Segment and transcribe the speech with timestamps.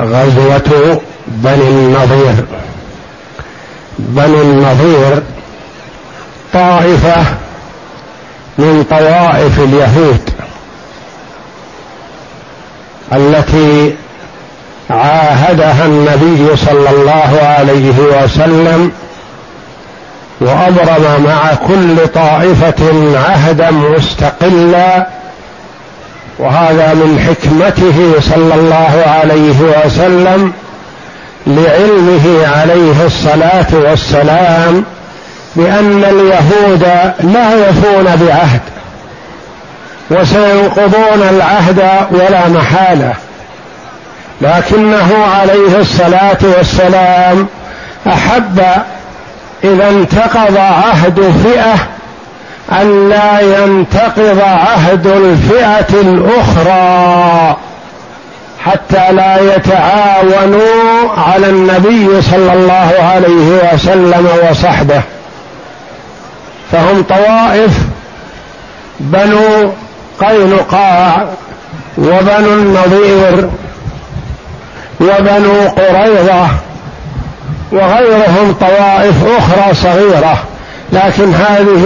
[0.00, 2.44] غزوة بني النضير
[3.98, 5.22] بني النضير
[6.52, 7.24] طائفة
[8.58, 10.30] من طوائف اليهود
[13.12, 13.94] التي
[14.90, 18.92] عاهدها النبي صلى الله عليه وسلم
[20.40, 25.06] وأبرم مع كل طائفة عهدا مستقلا
[26.38, 30.52] وهذا من حكمته صلى الله عليه وسلم
[31.46, 34.84] لعلمه عليه الصلاة والسلام
[35.56, 36.82] بأن اليهود
[37.20, 38.60] لا يفون بعهد
[40.10, 43.14] وسينقضون العهد ولا محالة
[44.40, 47.46] لكنه عليه الصلاة والسلام
[48.06, 48.60] أحب
[49.64, 51.97] إذا انتقض عهد فئة
[52.72, 57.56] أن لا ينتقض عهد الفئة الأخرى
[58.64, 65.02] حتى لا يتعاونوا على النبي صلى الله عليه وسلم وصحبه.
[66.72, 67.72] فهم طوائف
[69.00, 69.72] بنو
[70.20, 71.26] قينقاع
[71.98, 73.50] وبنو النضير
[75.00, 76.48] وبنو قريظة
[77.72, 80.38] وغيرهم طوائف أخرى صغيرة
[80.92, 81.84] لكن هذه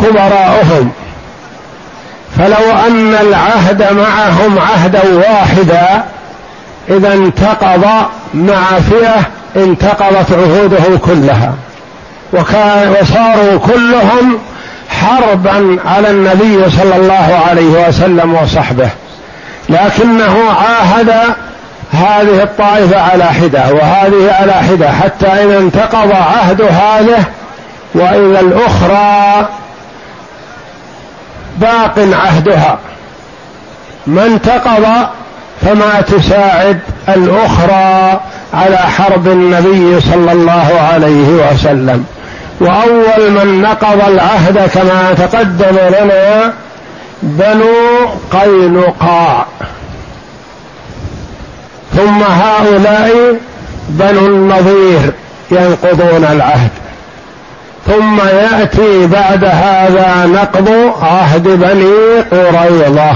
[0.00, 0.90] كبراؤهم.
[2.38, 6.04] فلو أن العهد معهم عهدا واحدا
[6.88, 7.86] إذا انتقض
[8.34, 9.20] مع فئه
[9.56, 11.54] انتقضت عهودهم كلها.
[12.32, 14.38] وكان وصاروا كلهم
[14.88, 18.88] حربا على النبي صلى الله عليه وسلم وصحبه.
[19.68, 21.10] لكنه عاهد
[21.92, 27.24] هذه الطائفة على حدة وهذه على حدة حتى إذا انتقض عهد هذه
[27.94, 29.48] وإذا الأخرى
[31.60, 32.78] باق عهدها.
[34.06, 34.86] ما انتقض
[35.62, 38.20] فما تساعد الأخرى
[38.54, 42.04] على حرب النبي صلى الله عليه وسلم.
[42.60, 46.52] وأول من نقض العهد كما تقدم لنا
[47.22, 49.46] بنو قينقاع.
[51.96, 53.36] ثم هؤلاء
[53.88, 55.12] بنو النظير
[55.50, 56.70] ينقضون العهد.
[57.88, 63.12] ثم يأتي بعد هذا نقض عهد بني قريظة.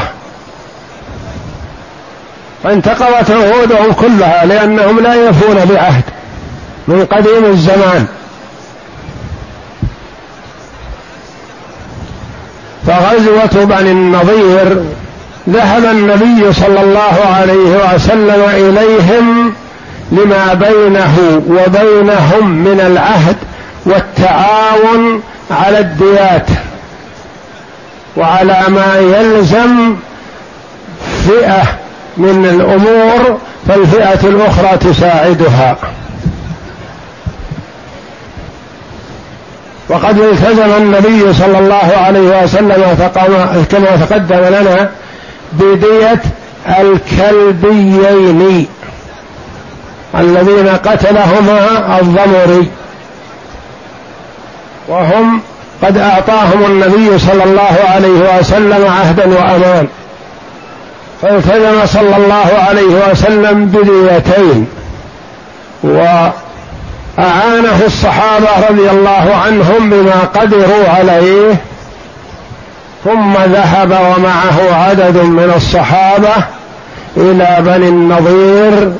[2.64, 6.04] فانتقضت عهودهم كلها لأنهم لا يفون بعهد
[6.88, 8.06] من قديم الزمان.
[12.86, 14.84] فغزوة بني النضير
[15.48, 19.54] ذهب النبي صلى الله عليه وسلم إليهم
[20.12, 23.36] لما بينه وبينهم من العهد
[23.86, 26.46] والتعاون على الديات
[28.16, 29.96] وعلى ما يلزم
[31.26, 31.62] فئة
[32.16, 33.38] من الأمور
[33.68, 35.76] فالفئة الأخرى تساعدها.
[39.88, 43.10] وقد التزم النبي صلى الله عليه وسلم
[43.70, 44.90] كما تقدم لنا
[45.52, 46.20] بدية
[46.80, 48.66] الكلبيين
[50.18, 52.70] الذين قتلهما الضمري.
[54.88, 55.40] وهم
[55.82, 59.88] قد أعطاهم النبي صلى الله عليه وسلم عهدا وأمان.
[61.22, 64.66] فالتزم صلى الله عليه وسلم بديتين
[65.82, 66.32] وأعانه
[67.86, 71.54] الصحابة رضي الله عنهم بما قدروا عليه
[73.04, 76.34] ثم ذهب ومعه عدد من الصحابة
[77.16, 78.92] إلى بني النضير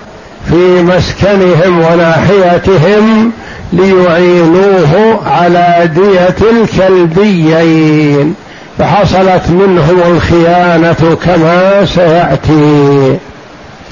[0.49, 3.33] في مسكنهم وناحيتهم
[3.73, 8.35] ليعينوه على دية الكلبيين
[8.79, 13.19] فحصلت منهم الخيانة كما سيأتي.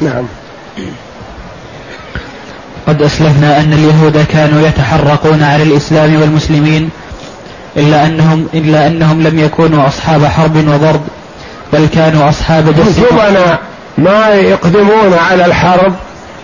[0.01, 0.25] نعم.
[2.87, 6.91] قد أسلفنا أن اليهود كانوا يتحرقون على الإسلام والمسلمين
[7.77, 11.01] إلا أنهم إلا أنهم لم يكونوا أصحاب حرب وضرب
[11.73, 12.99] بل كانوا أصحاب دس
[13.99, 15.95] ما يقدمون على الحرب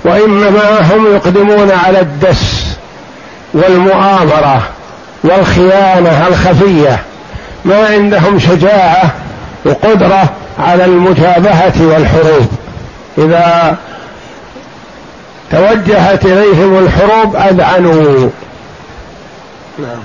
[0.07, 2.67] وإنما هم يقدمون على الدس
[3.55, 4.63] والمؤامرة
[5.25, 6.99] والخيانة الخفية
[7.65, 9.11] ما عندهم شجاعة
[9.65, 12.49] وقدرة على المجابهة والحروب.
[13.19, 13.77] إذا
[15.51, 18.31] توجهت إليهم الحروب أذعنوا.
[19.79, 19.99] نعم.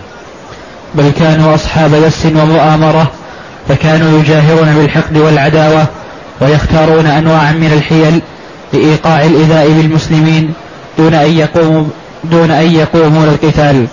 [0.95, 3.11] بل كانوا أصحاب دس ومؤامرة
[3.69, 5.85] فكانوا يجاهرون بالحقد والعداوة
[6.41, 8.21] ويختارون أنواعا من الحيل
[8.73, 10.53] لإيقاع الإيذاء بالمسلمين
[10.97, 11.83] دون أن يقوموا
[12.23, 13.87] دون أن يقوموا للقتال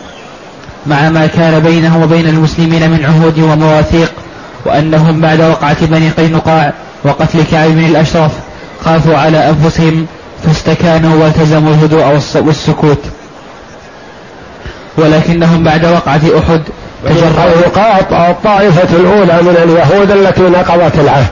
[0.86, 4.12] مع ما كان بينهم وبين المسلمين من عهود ومواثيق
[4.66, 6.72] وأنهم بعد وقعة بني قينقاع
[7.04, 8.32] وقتل كعب بن الأشرف
[8.84, 10.06] خافوا على أنفسهم
[10.44, 13.00] فاستكانوا والتزموا الهدوء والسكوت.
[14.96, 16.62] ولكنهم بعد وقعة أحد
[17.04, 21.28] تجرأوا الطائفة الأولى من اليهود التي نقضت العهد.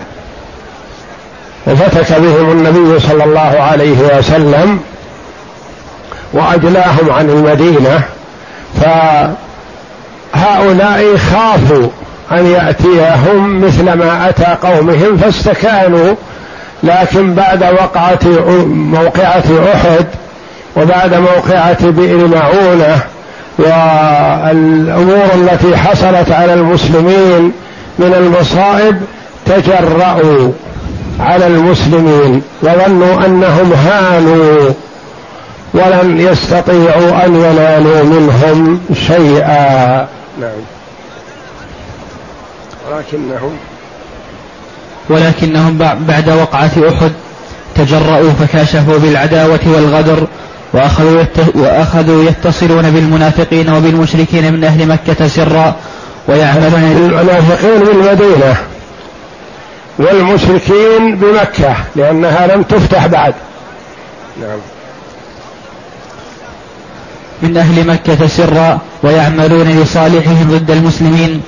[1.66, 4.80] وفتك بهم النبي صلى الله عليه وسلم
[6.32, 8.02] واجلاهم عن المدينة
[10.34, 11.88] فهؤلاء خافوا
[12.32, 16.14] أن يأتيهم مثل ما أتى قومهم فاستكانوا
[16.82, 18.19] لكن بعد وقعة
[18.66, 20.06] موقعة أحد
[20.76, 23.00] وبعد موقعة بئر معونة
[23.58, 27.52] والأمور التي حصلت على المسلمين
[27.98, 29.00] من المصائب
[29.46, 30.52] تجرأوا.
[31.20, 34.70] على المسلمين وظنوا أنهم هانوا
[35.74, 40.08] ولم يستطيعوا أن ينالوا منهم شيئا.
[40.40, 40.50] نعم.
[42.90, 43.56] ولكنهم
[45.08, 45.78] ولكنهم
[46.08, 47.12] بعد وقعة أحد
[47.74, 50.26] تجرؤوا فكاشفوا بالعداوة والغدر
[50.72, 51.22] وأخذوا,
[51.54, 55.74] وأخذوا يتصلون بالمنافقين وبالمشركين من أهل مكة سرا
[56.28, 58.56] ويعملون المنافقين بالمدينة.
[59.98, 63.34] والمشركين بمكة لأنها لم تفتح بعد.
[64.40, 64.58] نعم.
[67.43, 71.43] من أهل مكة سرا ويعملون لصالحهم ضد المسلمين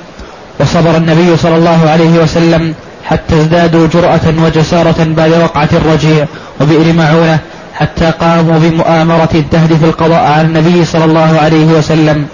[0.60, 2.74] وصبر النبي صلى الله عليه وسلم
[3.04, 6.26] حتى ازدادوا جرأة وجسارة بعد وقعة الرجيع
[6.60, 7.38] وبئر معونة
[7.74, 12.26] حتى قاموا بمؤامرة تهدف القضاء على النبي صلى الله عليه وسلم.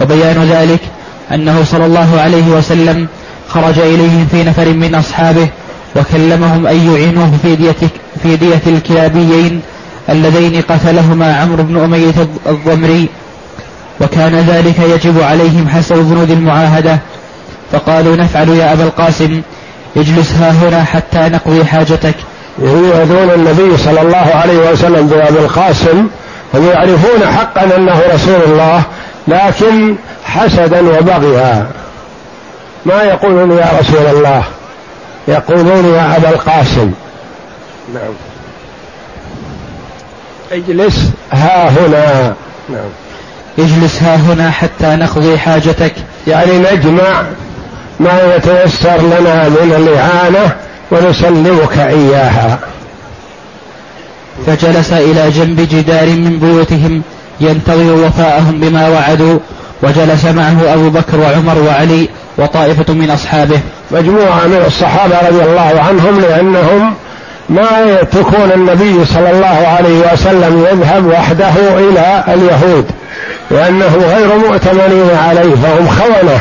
[0.00, 0.80] وبيان ذلك
[1.32, 3.08] أنه صلى الله عليه وسلم
[3.48, 5.48] خرج إليهم في نفر من أصحابه
[5.96, 7.76] وكلمهم أن يعينوه في دية,
[8.22, 9.60] في دية الكلابيين
[10.08, 12.14] اللذين قتلهما عمرو بن أمية
[12.46, 13.08] الضمري.
[14.00, 16.98] وكان ذلك يجب عليهم حسب بنود المعاهدة.
[17.72, 19.40] فقالوا نفعل يا أبا القاسم
[19.96, 22.14] اجلس ها هنا حتى نقضي حاجتك.
[22.58, 26.06] يؤذون النبي صلى الله عليه وسلم بأبي القاسم
[26.54, 28.82] هم يعرفون حقا أنه رسول الله
[29.28, 31.66] لكن حسدا وبغيا.
[32.86, 34.44] ما يقولون يا رسول الله؟
[35.28, 36.92] يقولون يا أبا القاسم.
[37.94, 38.14] نعم.
[40.52, 42.34] اجلس ها هنا.
[42.68, 42.88] نعم.
[43.58, 45.94] اجلس ها هنا حتى نقضي حاجتك.
[46.26, 47.22] يعني نجمع
[48.00, 50.56] ما يتيسر لنا من الإعانة
[50.90, 52.58] ونسلمك إياها.
[54.46, 57.02] فجلس إلى جنب جدار من بيوتهم
[57.40, 59.38] ينتظر وفاءهم بما وعدوا
[59.82, 62.08] وجلس معه أبو بكر وعمر وعلي
[62.38, 63.60] وطائفة من أصحابه.
[63.90, 66.94] مجموعة من الصحابة رضي الله عنهم لأنهم
[67.48, 72.86] ما يتركون النبي صلى الله عليه وسلم يذهب وحده إلى اليهود
[73.50, 76.38] لأنه غير مؤتمنين عليه فهم خونة.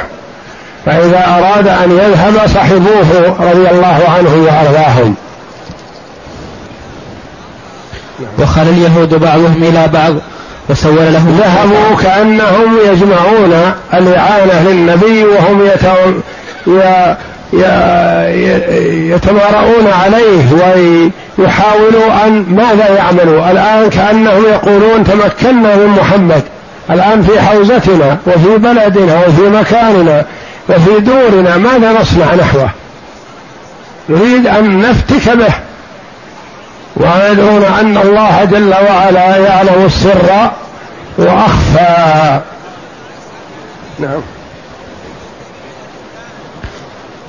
[0.85, 5.15] فإذا أراد أن يذهب صحبوه رضي الله عنه وأرضاهم.
[8.39, 10.13] وخل اليهود بعضهم إلى بعض.
[10.69, 15.69] وسول لهم ذهبوا كأنهم يجمعون الإعانة للنبي وهم
[19.11, 20.43] يتمارؤون عليه
[21.37, 26.43] ويحاولوا أن ماذا يعملوا؟ الآن كأنهم يقولون تمكنا من محمد.
[26.89, 30.25] الآن في حوزتنا وفي بلدنا وفي مكاننا
[30.69, 32.69] وفي دورنا ماذا نصنع نحوه؟
[34.09, 35.53] نريد أن نفتك به.
[36.95, 40.51] ويدعون أن الله جل وعلا يعلم السر
[41.17, 42.39] وأخفى.
[43.99, 44.21] نعم.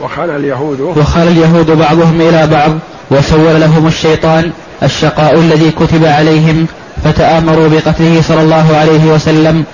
[0.00, 0.80] وخال اليهود.
[0.80, 2.70] وخال اليهود بعضهم إلى بعض
[3.10, 4.52] وسول لهم الشيطان
[4.82, 6.66] الشقاء الذي كتب عليهم
[7.04, 9.64] فتآمروا بقتله صلى الله عليه وسلم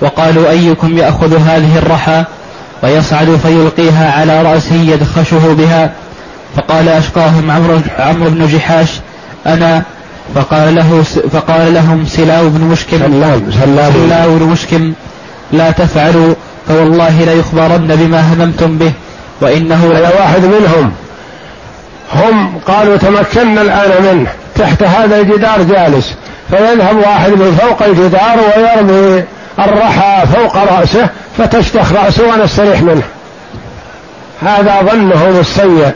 [0.00, 2.24] وقالوا أيكم يأخذ هذه الرحى
[2.82, 5.92] ويصعد فيلقيها على رأسه يدخشه بها
[6.56, 8.88] فقال أشقاهم عمرو عمرو بن جحاش
[9.46, 9.82] أنا
[10.34, 11.02] فقال له
[11.32, 12.98] فقال لهم سلاو بن مشكم
[13.50, 14.92] سلاو بن مشكم
[15.52, 16.34] لا تفعلوا
[16.68, 18.92] فوالله ليخبرن بما هممتم به
[19.40, 20.92] وإنه هذا واحد منهم.
[22.14, 26.14] هم قالوا تمكنا الآن منه تحت هذا الجدار جالس
[26.50, 29.24] فيذهب واحد من فوق الجدار ويرمي
[29.58, 33.02] الرحى فوق رأسه فتشتخ رأسه ونستريح منه.
[34.42, 35.92] هذا ظنهم السيء.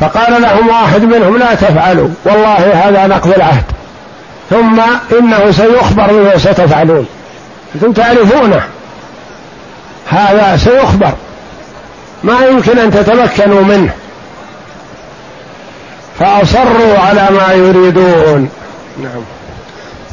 [0.00, 3.64] فقال لهم واحد منهم لا تفعلوا والله هذا نقض العهد.
[4.50, 4.80] ثم
[5.18, 7.06] إنه سيخبر بما ستفعلون
[7.74, 8.60] أنتم تعرفونه.
[10.08, 11.12] هذا سيخبر.
[12.24, 13.92] ما يمكن أن تتمكنوا منه.
[16.18, 18.48] فأصروا على ما يريدون.
[19.02, 19.22] نعم.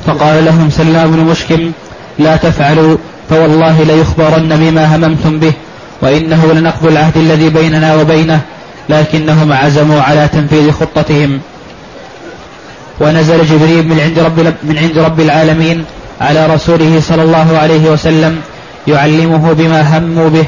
[0.08, 1.72] فقال لهم سلام بن مشكم
[2.20, 2.98] لا تفعلوا
[3.30, 5.54] فوالله ليخبرن بما هممتم به
[6.02, 8.42] وإنه لنقض العهد الذي بيننا وبينه.
[8.90, 11.40] لكنهم عزموا على تنفيذ خطتهم.
[13.00, 15.86] ونزل جبريل من عند رب من عند رب العالمين
[16.22, 18.42] على رسوله صلى الله عليه وسلم
[18.88, 20.46] يعلمه بما هموا به.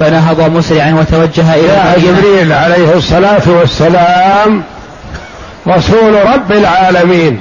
[0.00, 4.62] فنهض مسرعا وتوجه إلى جبريل عليه الصلاة والسلام
[5.68, 7.40] رسول رب العالمين.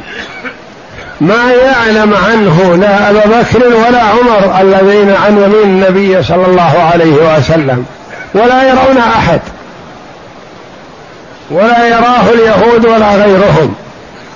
[1.21, 7.37] ما يعلم عنه لا أبا بكر ولا عمر الذين عن يمين النبي صلى الله عليه
[7.37, 7.85] وسلم
[8.33, 9.39] ولا يرون أحد.
[11.51, 13.73] ولا يراه اليهود ولا غيرهم.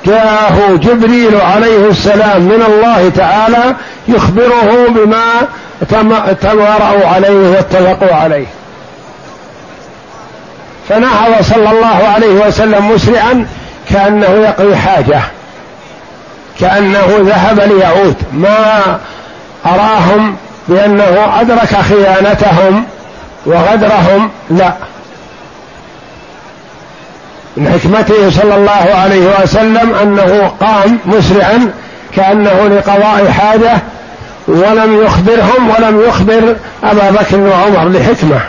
[0.06, 3.76] جاءه جبريل عليه السلام من الله تعالى
[4.08, 5.48] يخبره بما
[6.42, 8.46] تمارأوا عليه واتفقوا عليه.
[10.90, 13.48] فنهض صلى الله عليه وسلم مسرعا
[13.90, 15.22] كأنه يقضي حاجة
[16.60, 18.16] كأنه ذهب ليعود.
[18.34, 19.00] ما
[19.66, 20.36] أراهم
[20.68, 22.86] بأنه أدرك خيانتهم
[23.46, 24.74] وغدرهم لا.
[27.58, 31.72] من حكمته صلى الله عليه وسلم أنه قام مسرعا
[32.16, 33.82] كأنه لقضاء حاجة
[34.48, 38.40] ولم يخبرهم ولم يخبر أبا بكر وعمر لحكمه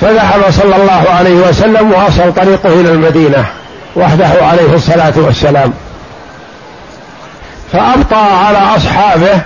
[0.00, 3.44] فذهب صلى الله عليه وسلم واصل طريقه إلى المدينة
[3.96, 5.72] وحده عليه الصلاة والسلام.
[7.72, 9.40] فابطا على أصحابه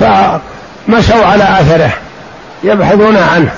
[0.00, 1.90] فمشوا على أثره
[2.64, 3.50] يبحثون عنه.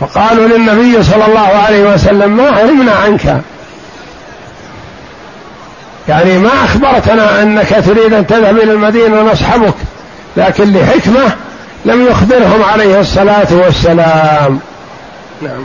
[0.00, 3.40] فقالوا للنبي صلى الله عليه وسلم ما علمنا عنك.
[6.08, 9.74] يعني ما أخبرتنا أنك تريد أن تذهب إلى المدينة ونصحبك
[10.36, 11.32] لكن لحكمة
[11.84, 14.60] لم يخبرهم عليه الصلاة والسلام.
[15.42, 15.64] نعم.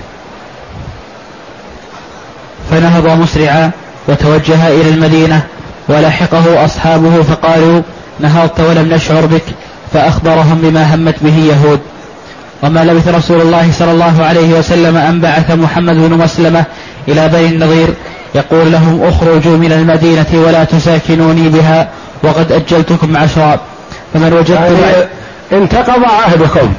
[2.72, 3.72] فنهض مسرعا
[4.08, 5.42] وتوجه إلى المدينة
[5.88, 7.82] ولحقه أصحابه فقالوا
[8.20, 9.44] نهضت ولم نشعر بك
[9.94, 11.80] فأخبرهم بما همت به يهود.
[12.64, 16.64] وما لبث رسول الله صلى الله عليه وسلم أن بعث محمد بن مسلمة
[17.08, 17.88] إلى بني النضير
[18.36, 21.88] يقول لهم اخرجوا من المدينة ولا تساكنوني بها
[22.24, 23.60] وقد أجلتكم عشرا
[24.14, 25.08] فمن وجدت يعني
[25.52, 26.74] انتقض عهدكم.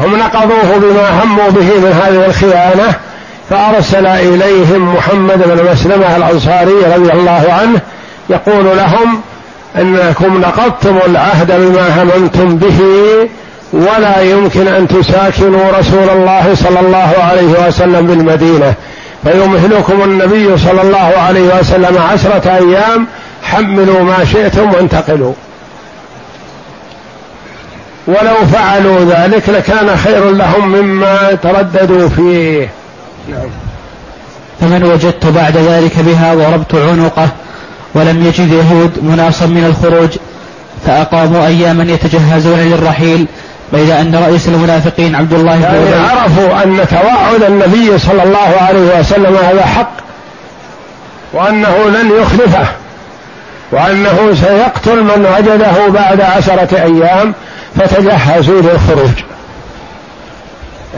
[0.00, 2.94] هم نقضوه بما هموا به من هذه الخيانة
[3.50, 7.80] فأرسل إليهم محمد بن مسلمة الأنصاري رضي الله عنه
[8.30, 9.20] يقول لهم
[9.78, 12.80] إنكم نقضتم العهد بما هممتم به
[13.72, 18.74] ولا يمكن أن تساكنوا رسول الله صلى الله عليه وسلم بالمدينة.
[19.24, 23.06] فيمهلكم النبي صلى الله عليه وسلم عشرة أيام
[23.42, 25.32] حملوا ما شئتم وانتقلوا.
[28.06, 32.70] ولو فعلوا ذلك لكان خير لهم مما ترددوا فيه.
[33.28, 33.48] نعم.
[34.60, 37.28] فمن وجدت بعد ذلك بها ضربت عنقه
[37.94, 40.08] ولم يجد يهود مناصا من الخروج
[40.86, 43.26] فأقاموا أياما يتجهزون للرحيل
[43.72, 49.00] بين أن رئيس المنافقين عبد الله بن يعني عرفوا أن توعد النبي صلى الله عليه
[49.00, 49.92] وسلم هذا حق
[51.32, 52.66] وأنه لن يخلفه
[53.72, 57.34] وأنه سيقتل من وجده بعد عشرة أيام
[57.76, 59.10] فتجهزوا للخروج.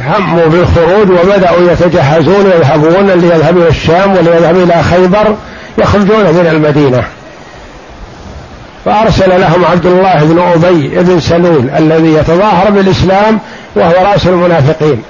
[0.05, 5.37] هموا بالخروج وبدأوا يتجهزون يذهبون إلى الشام يذهب إلى خيبر
[5.79, 7.05] يخرجون من المدينة.
[8.85, 13.39] فأرسل لهم عبد الله بن أبي بن سلول الذي يتظاهر بالإسلام
[13.77, 15.03] وهو رأس المنافقين.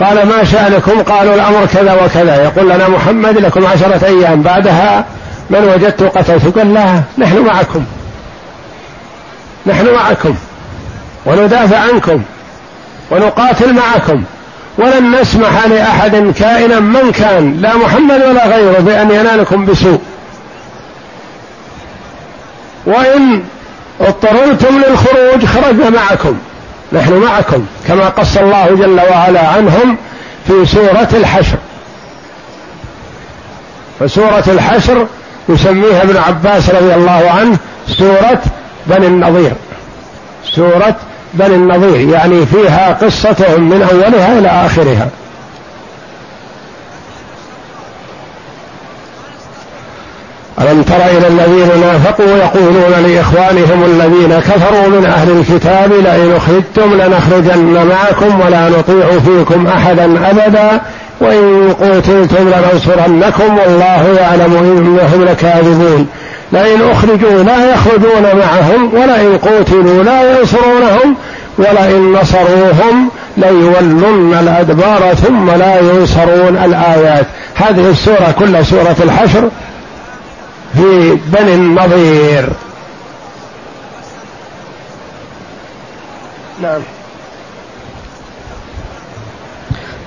[0.00, 2.42] قال ما شأنكم؟ قالوا الأمر كذا وكذا.
[2.44, 4.42] يقول لنا محمد لكم عشرة أيام.
[4.42, 5.04] بعدها
[5.50, 7.84] من وجدت قتلت قال لا نحن معكم.
[9.66, 10.34] نحن معكم.
[11.26, 12.22] وندافع عنكم.
[13.10, 14.24] ونقاتل معكم.
[14.78, 20.00] ولن نسمح لأحد كائنا من كان لا محمد ولا غيره بأن ينالكم بسوء.
[22.88, 23.42] وإن
[24.00, 26.38] اضطررتم للخروج خرجنا معكم.
[26.92, 29.96] نحن معكم كما قص الله جل وعلا عنهم
[30.46, 31.56] في سورة الحشر.
[34.00, 35.06] فسورة الحشر
[35.48, 37.56] يسميها ابن عباس رضي الله عنه
[37.98, 38.42] سورة
[38.86, 39.52] بني النظير.
[40.44, 40.96] سورة
[41.34, 45.08] بني النظير يعني فيها قصتهم من أولها إلى آخرها.
[50.60, 57.86] ألم تر إلى الذين نافقوا يقولون لإخوانهم الذين كفروا من أهل الكتاب لئن أخرجتم لنخرجن
[57.86, 60.80] معكم ولا نطيع فيكم أحدا أبدا
[61.20, 66.06] وإن قتلتم لننصرنكم والله يعلم إنهم لكاذبون
[66.52, 71.16] لئن أخرجوا لا يخرجون معهم ولئن قتلوا لا ينصرونهم
[71.58, 77.26] ولئن نصروهم ليولن الأدبار ثم لا ينصرون الآيات.
[77.54, 79.48] هذه السورة كل سورة الحشر.
[80.74, 82.48] في بني النظير.
[86.62, 86.80] نعم.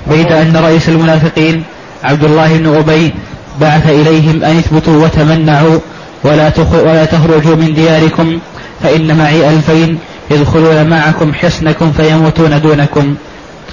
[0.08, 1.64] بيد أن رئيس المنافقين
[2.04, 3.14] عبد الله بن أبي
[3.62, 5.80] بعث إليهم أن اثبتوا وتمنعوا
[6.24, 8.40] ولا ولا تخرجوا من دياركم
[8.84, 10.00] فإن معي ألفين
[10.32, 13.16] يدخلون معكم حصنكم فيموتون دونكم.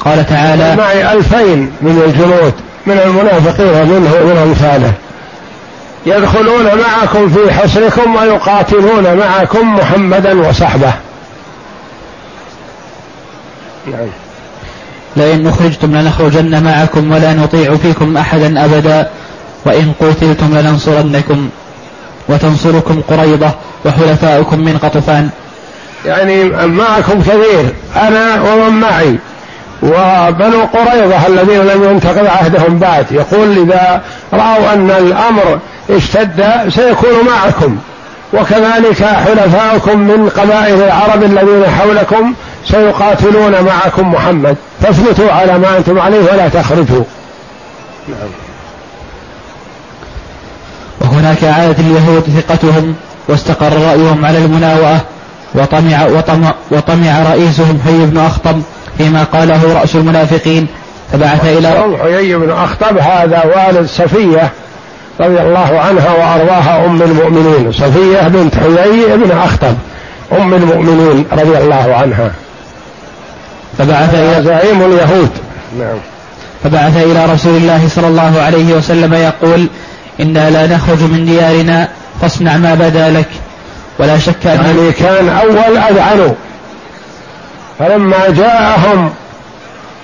[0.01, 2.53] قال تعالى معي ألفين من الجنود
[2.87, 4.93] من المنافقين منه ومن أمثاله.
[6.07, 10.93] يدخلون معكم في حصنكم ويقاتلون معكم محمدا وصحبه.
[13.87, 14.09] نعم
[15.17, 19.11] لئن أخرجتم لنخرجن معكم ولا نطيع فيكم أحدا أبدا
[19.65, 21.49] وإن قتلتم لننصرنكم
[22.29, 23.51] وتنصركم قريضة
[23.85, 25.31] وحلفاؤكم من قطفان.
[26.07, 29.19] يعني معكم كثير أنا ومن معي
[29.83, 33.07] وبنو قريظة الذين لم ينتقض عهدهم بعد.
[33.11, 34.03] يقول إذا
[34.33, 35.59] رأوا أن الأمر
[35.91, 37.77] اشتد سيكون معكم.
[38.33, 42.35] وكذلك حلفاؤكم من قبائل العرب الذين حولكم
[42.67, 44.57] سيقاتلون معكم محمد.
[44.83, 47.05] فاثبتوا على ما أنتم عليه ولا تخرجوا.
[48.09, 48.29] نعم.
[51.01, 52.95] وهناك عادت اليهود ثقتهم
[53.29, 55.01] واستقر رأيهم على المناوئة
[55.55, 58.63] وطمع, وطمع, وطمع رئيسهم حي بن أخطب
[58.99, 60.67] فيما قاله رأس المنافقين.
[61.13, 64.53] فبعث إلى حيي بن أخطب هذا والد صفية.
[65.21, 67.73] رضي الله عنها وأرضاها أم المؤمنين.
[67.73, 69.75] صفية بنت حيي بن أخطب
[70.33, 72.31] أم المؤمنين رضي الله عنها.
[73.79, 75.31] فبعث إلى زعيم اليهود.
[75.79, 75.99] نعم.
[76.65, 79.67] فبعث إلى رسول الله صلى الله عليه وسلم يقول
[80.21, 81.89] إنا لا نخرج من ديارنا
[82.21, 83.29] فاصنع ما بدا لك.
[83.99, 86.35] ولا شك أن يعني كان أول أذعنوا.
[87.79, 89.11] فلما جاءهم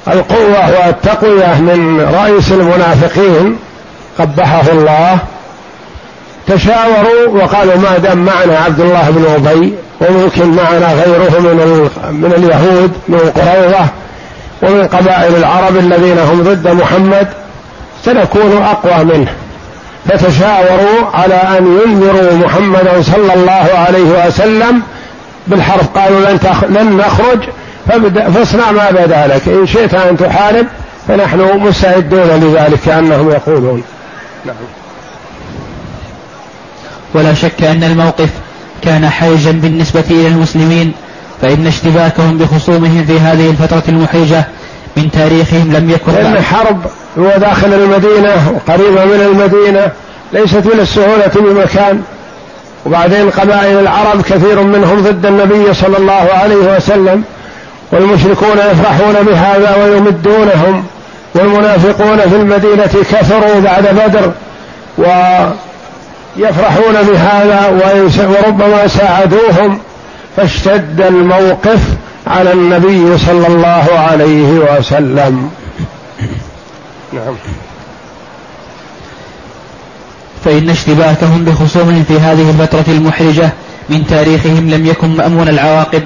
[0.08, 3.56] القوة والتقوية من رئيس المنافقين
[4.18, 5.18] قبحه الله
[6.46, 12.92] تشاوروا وقالوا ما دام معنا عبد الله بن أبي وممكن معنا غيره من من اليهود
[13.09, 13.87] من قريظة
[14.62, 17.29] ومن قبائل العرب الذين هم ضد محمد
[18.05, 19.33] سنكون أقوى منه.
[20.09, 24.83] فتشاوروا على أن ينذروا محمدا صلى الله عليه وسلم
[25.46, 27.38] بالحرف قالوا لن, لن نخرج
[28.35, 29.48] فاصنع ما بدا لك.
[29.48, 30.66] إن شئت أن تحارب
[31.09, 33.83] فنحن مستعدون لذلك كأنهم يقولون.
[34.44, 34.57] نعم.
[37.14, 38.28] ولا شك أن الموقف
[38.83, 40.92] كان حرجا بالنسبة إلى المسلمين
[41.42, 44.44] فإن اشتباكهم بخصومهم في هذه الفترة المحرجة
[44.96, 46.87] من تاريخهم لم يكن لأن الحرب
[47.18, 49.92] هو داخل المدينة وقريبة من المدينة
[50.33, 52.02] ليست من السهولة بمكان
[52.87, 57.24] وبعدين قبائل العرب كثير منهم ضد النبي صلى الله عليه وسلم
[57.92, 60.85] والمشركون يفرحون بهذا ويمدونهم.
[61.34, 64.32] والمنافقون في المدينة كثروا بعد بدر
[64.98, 67.68] ويفرحون بهذا
[68.18, 69.78] وربما ساعدوهم
[70.36, 71.80] فاشتد الموقف
[72.26, 75.50] على النبي صلى الله عليه وسلم.
[77.12, 77.34] نعم.
[80.44, 83.52] فإن اشتباكهم بخصومهم في هذه الفترة المحرجة
[83.88, 86.02] من تاريخهم لم يكن مأمون العواقب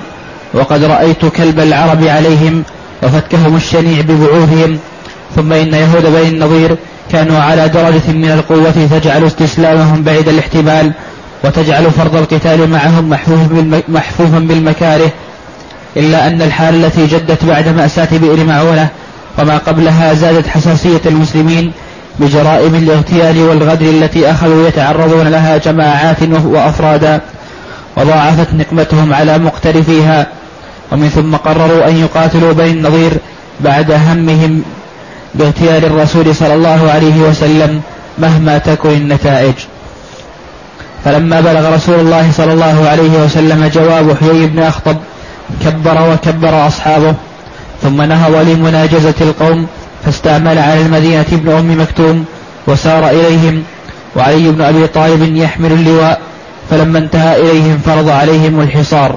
[0.55, 2.63] وقد رأيت كلب العرب عليهم
[3.03, 4.79] وفتكهم الشنيع ببعوثهم
[5.37, 6.77] ثم إن يهود بني النضير
[7.13, 10.93] كانوا على درجة من القوة تجعل استسلامهم بعيد الاحتمال
[11.45, 13.11] وتجعل فرض القتال معهم
[13.89, 15.11] محفوفا بالمكاره
[15.97, 18.89] إلا أن الحال التي جدت بعد مأساة بئر معونة
[19.39, 21.73] وما قبلها زادت حساسية المسلمين
[22.21, 27.21] بجرائم الاغتيال والغدر التي أخذوا يتعرضون لها جماعات وأفرادا
[27.97, 30.27] وضاعفت نقمتهم على مقترفيها
[30.93, 33.13] ومن ثم قرروا أن يقاتلوا بني النظير
[33.61, 34.63] بعد همهم
[35.35, 37.81] باغتيال الرسول صلى الله عليه وسلم
[38.19, 39.55] مهما تكن النتائج.
[41.05, 44.97] فلما بلغ رسول الله صلى الله عليه وسلم جواب حيي بن أخطب
[45.65, 47.15] كبر وكبر أصحابه
[47.83, 49.67] ثم نهض لمناجزة القوم
[50.05, 52.25] فاستعمل على المدينة ابن أم مكتوم
[52.67, 53.63] وسار إليهم
[54.17, 56.21] وعلي بن أبي طالب يحمل اللواء
[56.71, 59.17] فلما انتهى إليهم فرض عليهم الحصار.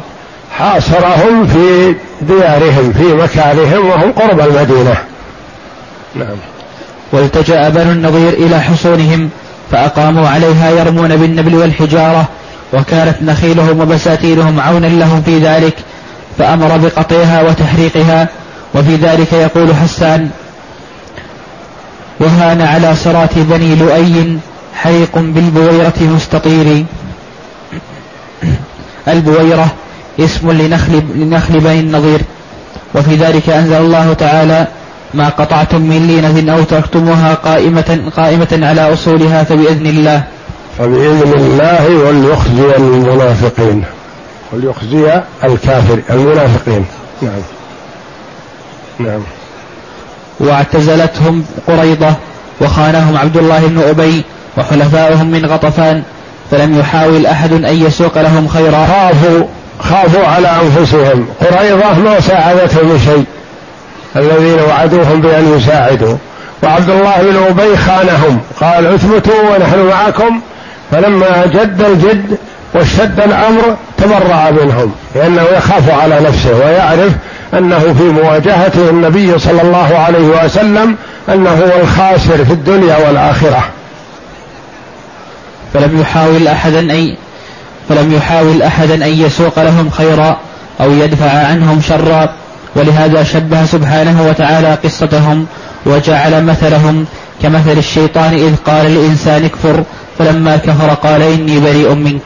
[0.58, 5.11] حاصرهم في ديارهم في مكانهم وهم قرب المدينة.
[6.16, 6.38] نعم.
[7.12, 9.30] والتجأ بنو النضير إلى حصونهم
[9.72, 12.28] فأقاموا عليها يرمون بالنبل والحجارة
[12.74, 15.74] وكانت نخيلهم وبساتينهم عونا لهم في ذلك
[16.38, 18.28] فأمر بقطعها وتحريقها
[18.76, 20.30] وفي ذلك يقول حسان
[22.20, 24.38] وهان على صراط بني لؤي
[24.76, 26.86] حريق بالبويرة مستطير.
[29.08, 29.68] البويرة
[30.20, 32.22] اسم لنخل, لنخل بني النضير
[32.96, 34.68] وفي ذلك أنزل الله تعالى
[35.14, 40.24] ما قطعتم من لينة أو تركتموها قائمة, قائمة على أصولها فبإذن الله.
[40.78, 43.84] فبإذن الله وليخزي المنافقين.
[44.54, 46.86] وليخزي الكافر المنافقين.
[47.22, 47.42] نعم.
[49.00, 49.22] نعم.
[50.40, 52.14] واعتزلتهم قريضة
[52.62, 54.24] وخانهم عبد الله بن أبي
[54.58, 56.04] وحلفائهم من غطفان
[56.52, 58.86] فلم يحاول أحد أن يسوق لهم خيرا.
[58.86, 59.46] خافوا
[59.80, 61.28] خافوا على أنفسهم.
[61.42, 63.26] قريضة ما ساعدتهم شيء.
[64.16, 66.18] الذين وعدوهم بأن يساعدوا.
[66.64, 68.40] وعبد الله بن أبي خانهم.
[68.62, 70.42] قال اثبتوا ونحن معكم.
[70.92, 72.38] فلما جد الجد
[72.74, 74.92] واشتد الأمر تبرأ منهم.
[75.16, 77.12] لأنه يخاف على نفسه ويعرف
[77.54, 80.96] أنه في مواجهته النبي صلى الله عليه وسلم
[81.30, 83.64] أنه هو الخاسر في الدنيا والآخرة.
[85.74, 87.16] فلم يحاول أحدا أن
[87.90, 90.38] فلم يحاول أحدا أن يسوق لهم خيرا
[90.82, 92.30] أو يدفع عنهم شرا
[92.76, 95.46] ولهذا شبه سبحانه وتعالى قصتهم
[95.86, 97.06] وجعل مثلهم
[97.42, 99.84] كمثل الشيطان إذ قال للإنسان اكفر
[100.20, 102.22] فلما كفر قال إني بريء منك.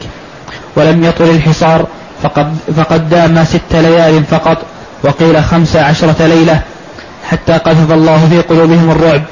[0.76, 1.86] ولم يطل الحصار
[2.22, 4.58] فقد, فقد دام ست ليال فقط
[5.02, 6.60] وقيل خمس عشرة ليلة
[7.30, 9.22] حتى قذف الله في قلوبهم الرعب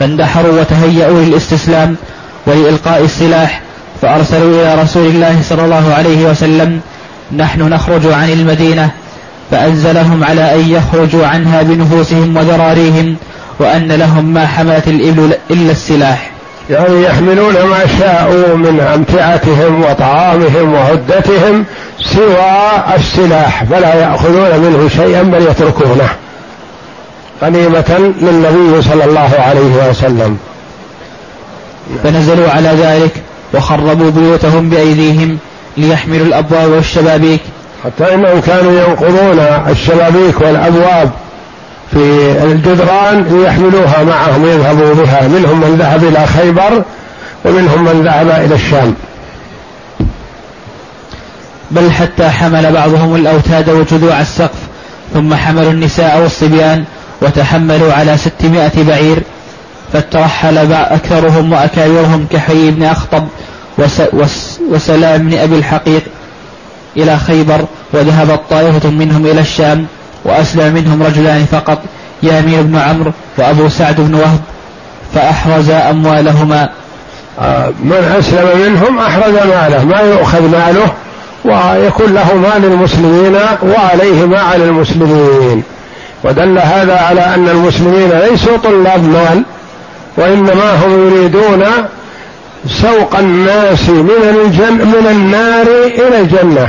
[0.00, 1.96] فاندحروا وتهيأوا للاستسلام
[2.46, 3.62] ولإلقاء السلاح
[4.02, 6.80] فأرسلوا إلى رسول الله صلى الله عليه وسلم.
[7.36, 8.90] نحن نخرج عن المدينة
[9.50, 13.16] فأنزلهم على أن يخرجوا عنها بنفوسهم وذراريهم
[13.58, 16.30] وأن لهم ما حملت الإبل إلا السلاح.
[16.70, 21.64] يعني يحملون ما شاءوا من أمتعتهم وطعامهم وعدتهم
[21.98, 26.08] سوى السلاح فلا يأخذون منه شيئا بل يتركونه.
[27.42, 30.38] غنيمة للنبي صلى الله عليه وسلم.
[32.04, 33.10] فنزلوا على ذلك
[33.54, 35.38] وخربوا بيوتهم بأيديهم
[35.76, 37.40] ليحملوا الأبواب والشبابيك
[37.84, 39.38] حتى إنهم كانوا ينقضون
[39.68, 41.10] الشبابيك والأبواب
[41.92, 45.28] في الجدران ليحملوها معهم يذهبوا بها.
[45.28, 46.82] منهم من ذهب إلى خيبر
[47.44, 48.94] ومنهم من ذهب إلى الشام.
[51.70, 54.58] بل حتى حمل بعضهم الأوتاد وجذوع السقف
[55.14, 56.84] ثم حملوا النساء والصبيان
[57.22, 59.22] وتحملوا على ستمائة بعير
[59.92, 63.28] فترحل أكثرهم وأكابرهم كحي بن أخطب
[64.70, 66.02] وسلام بن أبي الحقيق
[66.96, 67.60] إلى خيبر
[67.92, 69.86] وذهبت طائفة منهم إلى الشام
[70.24, 71.78] وأسلم منهم رجلان فقط
[72.22, 74.40] يامين بن عمرو وأبو سعد بن وهب
[75.14, 76.68] فأحرز أموالهما.
[77.40, 80.92] آه، من أسلم منهم أحرز ماله ما يؤخذ ماله
[81.44, 85.62] ويكون له مال المسلمين وعليه ما على المسلمين.
[86.24, 89.42] ودل هذا على أن المسلمين ليسوا طلاب مال
[90.16, 91.64] وإنما هم يريدون
[92.66, 96.68] سوق الناس من الجن من النار إلى الجنة.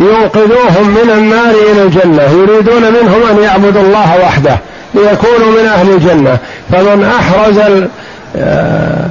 [0.00, 4.58] ينقذوهم من النار إلى الجنة يريدون منهم أن يعبدوا الله وحده
[4.94, 6.38] ليكونوا من أهل الجنة.
[6.72, 7.58] فمن أحرز
[8.36, 9.06] آه،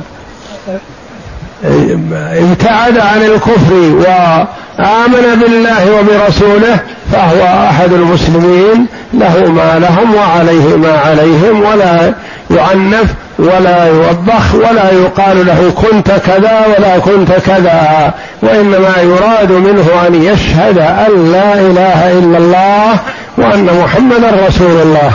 [2.33, 6.79] ابتعد عن الكفر وآمن بالله وبرسوله
[7.11, 12.13] فهو أحد المسلمين له ما لهم وعليه ما عليهم ولا
[12.51, 20.23] يعنف ولا يوبخ ولا يقال له كنت كذا ولا كنت كذا وإنما يراد منه أن
[20.23, 22.99] يشهد أن لا إله إلا الله
[23.37, 25.11] وأن محمدا رسول الله.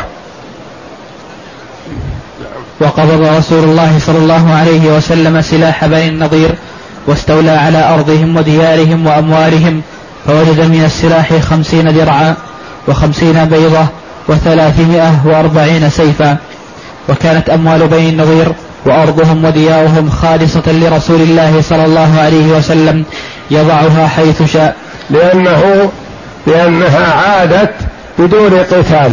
[2.80, 6.54] وقبض رسول الله صلى الله عليه وسلم سلاح بني النضير
[7.06, 9.82] واستولى على أرضهم وديارهم وأموالهم
[10.26, 12.34] فوجد من السلاح خمسين درعا
[12.88, 13.86] وخمسين بيضة
[14.28, 16.36] وثلاثمائة وأربعين سيفا.
[17.08, 18.52] وكانت أموال بني النضير
[18.86, 23.04] وأرضهم وديارهم خالصة لرسول الله صلى الله عليه وسلم
[23.50, 24.76] يضعها حيث شاء.
[25.10, 25.90] لأنه
[26.46, 27.70] لأنها عادت
[28.18, 29.12] بدون قتال.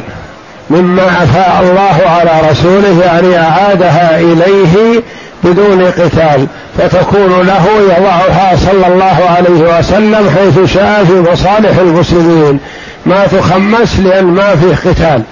[0.69, 5.04] مما أفاء الله على رسوله يعني أعادها إليه
[5.43, 6.47] بدون قتال.
[6.77, 7.65] فتكون له
[7.97, 12.60] يضعها صلى الله عليه وسلم حيث شاء في مصالح المسلمين.
[13.06, 15.23] ما تخمس لأن ما فيه قتال.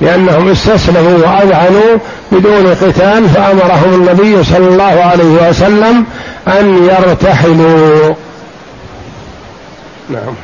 [0.00, 1.98] لأنهم استسلموا وأذعنوا
[2.32, 6.04] بدون قتال فأمرهم النبي صلى الله عليه وسلم
[6.48, 8.14] أن يرتحلوا.
[10.10, 10.34] نعم.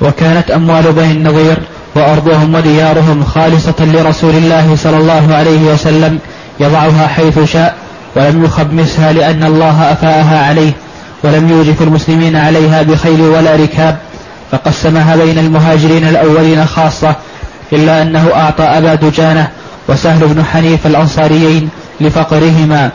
[0.00, 1.56] وكانت أموال بني النظير
[1.94, 6.18] وأرضهم وديارهم خالصة لرسول الله صلى الله عليه وسلم
[6.60, 7.74] يضعها حيث شاء
[8.16, 10.72] ولم يخمسها لأن الله أفاءها عليه
[11.24, 13.98] ولم يوجف المسلمين عليها بخيل ولا ركاب.
[14.52, 17.14] فقسمها بين المهاجرين الأولين خاصة
[17.72, 19.48] إلا أنه أعطى أبا دجانة
[19.88, 21.68] وسهل بن حنيف الأنصاريين
[22.00, 22.90] لفقرهما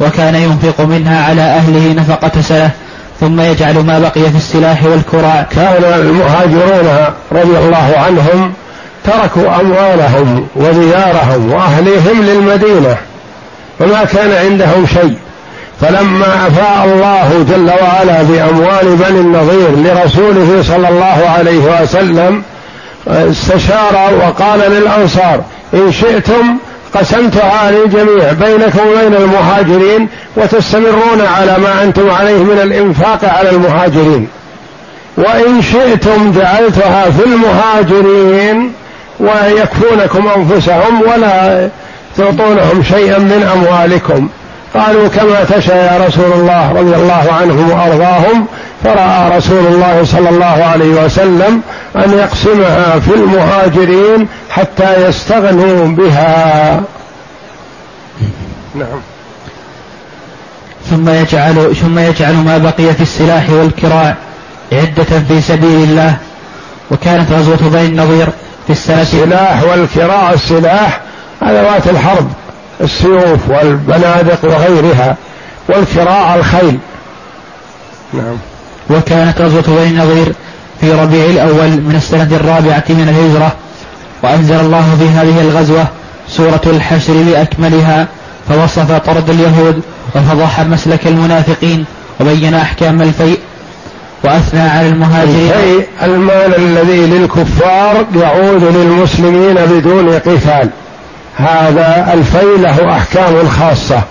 [0.00, 2.70] وكان ينفق منها على أهله نفقة سنة
[3.20, 6.88] ثم يجعل ما بقي في السلاح والكراع كان المهاجرون
[7.32, 8.52] رضي الله عنهم
[9.04, 12.96] تركوا أموالهم وديارهم وأهليهم للمدينة
[13.80, 15.16] وما كان عندهم شيء.
[15.80, 22.42] فلما أفاء الله جل وعلا بأموال بني النضير لرسوله صلى الله عليه وسلم
[23.08, 25.40] استشار وقال للأنصار
[25.74, 26.56] إن شئتم
[26.94, 34.28] قسمتها للجميع بينكم وبين المهاجرين وتستمرون على ما أنتم عليه من الإنفاق على المهاجرين.
[35.16, 38.72] وإن شئتم جعلتها في المهاجرين
[39.20, 41.68] ويكفونكم أنفسهم ولا
[42.16, 44.28] تعطونهم شيئا من أموالكم.
[44.74, 48.46] قالوا كما تشاء يا رسول الله رضي الله عنهم وأرضاهم
[48.84, 51.60] فرأى رسول الله صلى الله عليه وسلم
[51.96, 56.80] أن يقسمها في المهاجرين حتى يستغنوا بها.
[58.74, 59.00] نعم.
[60.90, 64.14] ثم يجعل ثم يجعل ما بقي في السلاح والكراع
[64.72, 66.16] عدة في سبيل الله.
[66.90, 68.28] وكانت غزوة بني النضير
[68.66, 71.00] في السنة السلاح والكراع السلاح
[71.42, 72.28] أدوات الحرب.
[72.80, 75.16] السيوف والبنادق وغيرها
[75.68, 76.78] والكراع الخيل.
[78.12, 78.36] نعم.
[78.90, 80.32] وكانت غزوة بني النضير
[80.80, 83.52] في ربيع الأول من السنة الرابعة من الهجرة
[84.22, 85.86] وأنزل الله في هذه الغزوة
[86.28, 88.08] سورة الحشر بأكملها
[88.48, 89.80] فوصف طرد اليهود
[90.14, 91.84] وفضح مسلك المنافقين
[92.20, 93.38] وبين أحكام الفيء
[94.24, 95.50] وأثنى على المهاجرين.
[95.50, 100.70] الفيء المال الذي للكفار يعود للمسلمين بدون قتال
[101.36, 104.02] هذا الفيء له أحكام خاصة.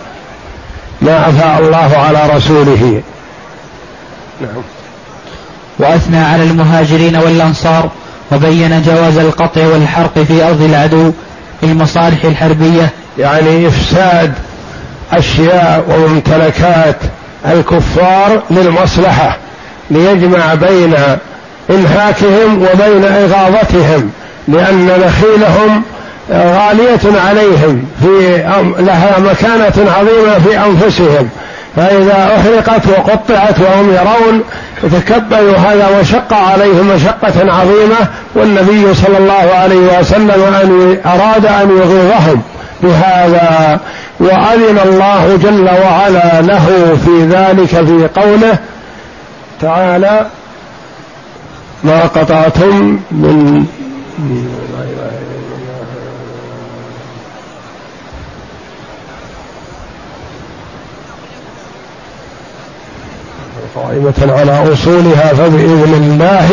[1.01, 3.01] ما أفاء الله على رسوله.
[4.41, 4.63] نعم.
[5.79, 7.89] وأثنى على المهاجرين والأنصار
[8.31, 11.11] وبين جواز القطع والحرق في أرض العدو
[11.61, 12.89] في المصالح الحربية.
[13.17, 14.33] يعني إفساد
[15.11, 16.97] أشياء وممتلكات
[17.45, 19.37] الكفار للمصلحة
[19.91, 20.95] ليجمع بين
[21.69, 24.11] انهاكهم وبين إغاظتهم
[24.47, 25.83] لأن نخيلهم
[26.31, 28.37] غالية عليهم في
[28.79, 31.29] لها مكانة عظيمة في أنفسهم.
[31.75, 34.43] فإذا أحرقت وقطعت وهم يرون
[34.83, 42.41] تكبلوا هذا وشق عليهم مشقة عظيمة والنبي صلى الله عليه وسلم أن أراد أن يغيظهم
[42.83, 43.79] بهذا.
[44.19, 48.57] وأذن الله جل وعلا له في ذلك في قوله
[49.61, 50.25] تعالى
[51.83, 53.65] ما قطعتم من
[63.75, 66.49] قائمة على أصولها فبإذن الله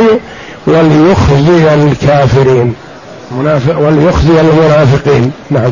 [0.66, 2.74] وليخزي الكافرين.
[3.78, 5.32] وليخزي المنافقين.
[5.50, 5.70] نعم.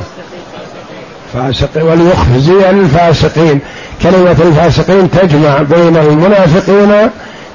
[1.35, 3.61] فاسق وليخزي الفاسقين.
[4.03, 7.11] كلمة الفاسقين تجمع بين المنافقين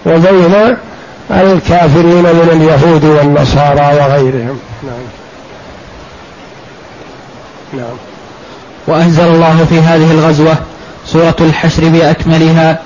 [0.06, 0.76] وبين
[1.32, 4.60] الكافرين من اليهود والنصارى وغيرهم.
[4.84, 5.06] نعم.
[7.74, 7.96] نعم.
[8.88, 10.56] وأنزل الله في هذه الغزوة
[11.06, 12.80] سورة الحشر بأكملها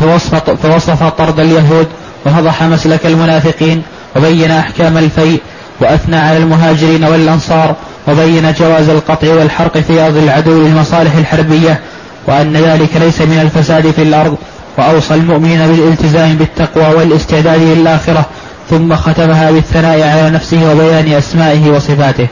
[0.00, 1.86] فوصف, فوصف طرد اليهود
[2.26, 3.82] وفضح مسلك المنافقين
[4.16, 5.40] وبين أحكام الفيء
[5.80, 7.74] وأثنى على المهاجرين والأنصار
[8.08, 11.80] وبين جواز القطع والحرق في أرض العدو للمصالح الحربية
[12.26, 14.36] وأن ذلك ليس من الفساد في الأرض
[14.78, 18.24] وأوصى المؤمنين بالالتزام بالتقوى والاستعداد للآخرة
[18.70, 22.26] ثم ختمها بالثناء على نفسه وبيان أسمائه وصفاته.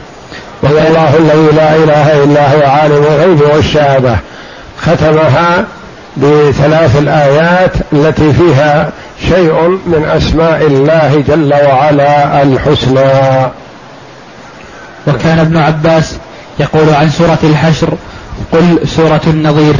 [0.63, 4.17] وهو الله الذي لا إله إلا هو عالم الغيب والشهادة.
[4.81, 5.65] ختمها
[6.17, 8.91] بثلاث الآيات التي فيها
[9.29, 13.51] شيء من أسماء الله جل وعلا الحسنى.
[15.07, 16.15] وكان ابن عباس
[16.59, 17.89] يقول عن سورة الحشر
[18.51, 19.75] قل سورة النظير.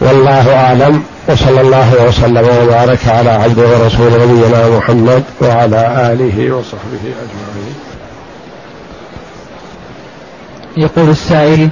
[0.00, 7.74] والله أعلم وصلى الله وسلم وبارك على عبده ورسول نبينا محمد وعلى آله وصحبه أجمعين.
[10.76, 11.68] يقول السائل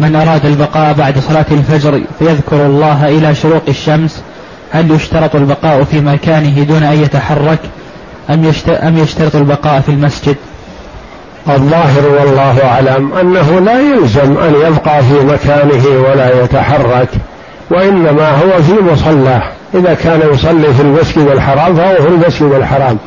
[0.00, 4.22] من أراد البقاء بعد صلاة الفجر فيذكر الله إلى شروق الشمس.
[4.70, 7.58] هل يشترط البقاء في مكانه دون أن يتحرك؟
[8.30, 10.36] أم, يشترط البقاء في المسجد؟
[11.48, 17.08] الظاهر والله أعلم أنه لا يلزم أن يبقى في مكانه ولا يتحرك
[17.70, 19.42] وإنما هو في مصلاه
[19.74, 22.98] إذا كان يصلي في المسجد الحرام فهو في المسجد الحرام.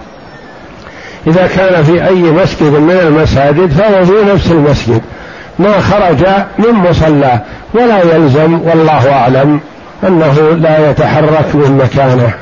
[1.27, 5.01] إذا كان في أي مسجد من المساجد فهو في نفس المسجد.
[5.59, 6.25] ما خرج
[6.57, 7.39] من مصلاه
[7.73, 9.59] ولا يلزم والله أعلم
[10.07, 12.33] أنه لا يتحرك من مكانه.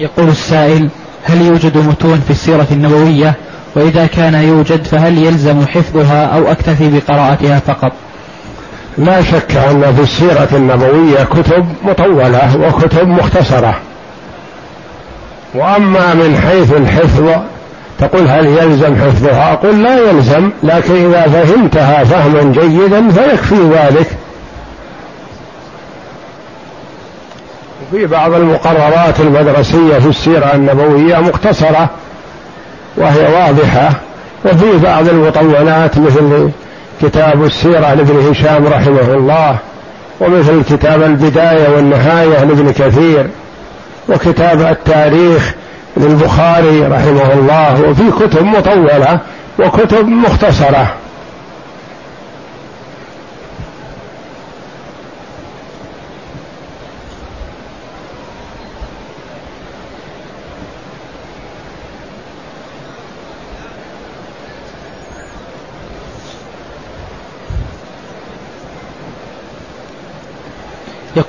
[0.00, 0.88] يقول السائل
[1.24, 3.34] هل يوجد متون في السيرة النبوية؟
[3.76, 7.92] وإذا كان يوجد فهل يلزم حفظها أو أكتفي بقراءتها فقط؟
[8.98, 13.74] لا شك أن في السيرة النبوية كتب مطولة وكتب مختصرة.
[15.54, 17.30] وأما من حيث الحفظ
[17.98, 24.17] تقول هل يلزم حفظها؟ أقول لا يلزم لكن إذا فهمتها فهما جيدا فيكفي ذلك.
[27.92, 31.90] وفي بعض المقررات المدرسية في السيرة النبوية مختصرة
[32.96, 33.90] وهي واضحة.
[34.44, 36.50] وفي بعض المطولات مثل
[37.02, 39.56] كتاب السيرة لابن هشام رحمه الله
[40.20, 43.26] ومثل كتاب البداية والنهاية لابن كثير
[44.08, 45.54] وكتاب التاريخ
[45.96, 47.82] للبخاري رحمه الله.
[47.90, 49.20] وفي كتب مطولة
[49.58, 50.94] وكتب مختصرة.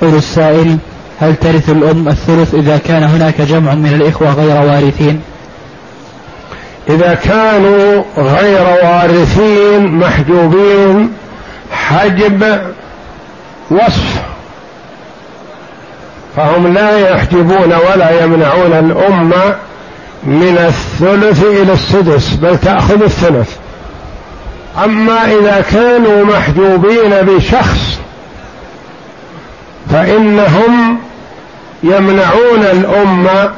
[0.01, 0.77] يقول السائل
[1.21, 5.21] هل ترث الأم الثلث إذا كان هناك جمع من الإخوة غير وارثين؟
[6.89, 11.13] إذا كانوا غير وارثين محجوبين
[11.71, 12.61] حجب
[13.71, 14.21] وصف.
[16.35, 19.33] فهم لا يحجبون ولا يمنعون الأم
[20.23, 23.49] من الثلث إلى السدس بل تأخذ الثلث.
[24.83, 27.99] أما إذا كانوا محجوبين بشخص
[29.91, 30.99] فإنهم
[31.83, 33.51] يمنعون الأمة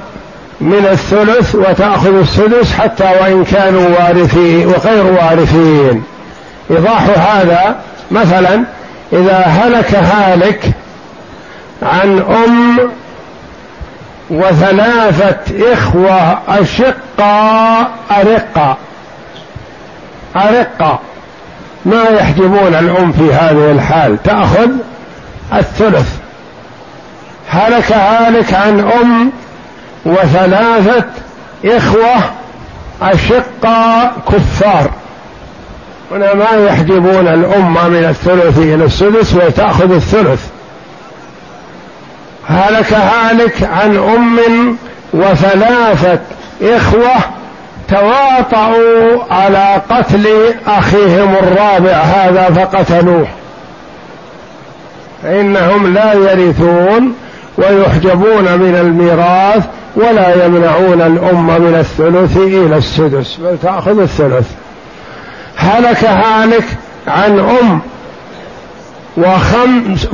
[0.62, 6.04] من الثلث وتأخذ السدس حتى وإن كانوا وارثين وغير وارثين.
[6.72, 7.76] إيضاح هذا
[8.12, 8.64] مثلا
[9.14, 10.72] إذا هلك هالك
[11.84, 12.80] عن أم
[14.30, 18.78] وثلاثة إخوة أشقاء أرقة
[20.36, 21.00] أرقة
[21.86, 24.24] ما يحجبون الأم في هذه الحال.
[24.24, 24.70] تأخذ
[25.54, 26.21] الثلث.
[27.52, 29.32] هلك هالك عن أم
[30.06, 31.06] وثلاثة
[31.66, 32.16] إخوة
[33.02, 34.92] أشقاء كفار.
[36.12, 40.48] هنا ما يحجبون الأمة من الثلث إلى السدس وتأخذ الثلث.
[42.48, 44.78] هلك هالك عن أم
[45.14, 46.20] وثلاثة
[46.62, 47.16] إخوة
[47.90, 50.28] تواطؤوا على قتل
[50.68, 53.28] أخيهم الرابع هذا فقتلوه.
[55.24, 57.16] فإنهم لا يرثون
[57.58, 63.36] ويحجبون من الميراث ولا يمنعون الأم من الثلث إلى السدس.
[63.36, 64.48] بل تأخذ الثلث.
[65.56, 66.64] هلك هالك
[67.08, 67.82] عن أم
[69.18, 70.08] وخمس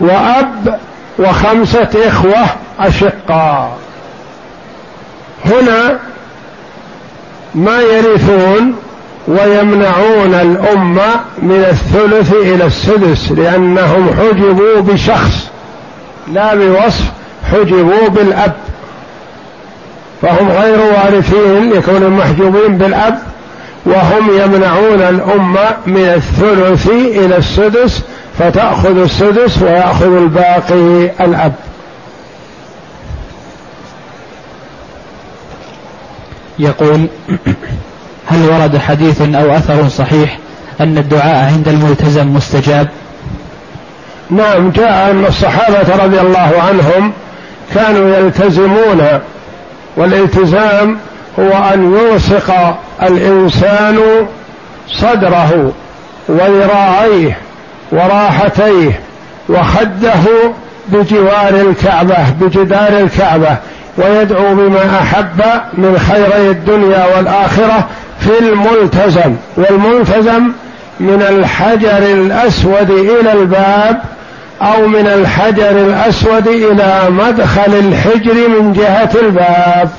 [0.00, 0.78] وأب
[1.18, 2.44] وخمسة إخوة
[2.80, 3.78] أشقاء.
[5.44, 5.98] هنا
[7.54, 8.74] ما يرثون
[9.28, 11.10] ويمنعون الأمة
[11.42, 15.51] من الثلث إلى السدس لأنهم حجبوا بشخص.
[16.32, 17.12] لا بوصف
[17.52, 18.52] حجبوا بالأب.
[20.22, 23.18] فهم غير وارثين يكونوا محجوبين بالأب
[23.86, 28.02] وهم يمنعون الأمة من الثلث إلى السدس
[28.38, 31.52] فتأخذ السدس ويأخذ الباقي الأب.
[36.58, 37.06] يقول
[38.26, 40.38] هل ورد حديث أو أثر صحيح
[40.80, 42.88] أن الدعاء عند الملتزم مستجاب؟
[44.32, 47.12] نعم جاء أن الصحابة رضي الله عنهم
[47.74, 49.06] كانوا يلتزمون
[49.96, 50.96] والالتزام
[51.38, 53.98] هو أن يلصق الإنسان
[54.88, 55.72] صدره
[56.28, 57.38] وذراعيه
[57.92, 59.00] وراحتيه
[59.48, 60.52] وخده
[60.88, 63.56] بجوار الكعبة بجدار الكعبة
[63.98, 65.42] ويدعو بما أحب
[65.74, 67.88] من خيري الدنيا والآخرة
[68.20, 70.52] في الملتزم والملتزم
[71.00, 74.02] من الحجر الأسود إلى الباب
[74.62, 79.90] أو من الحجر الأسود إلى مدخل الحجر من جهة الباب.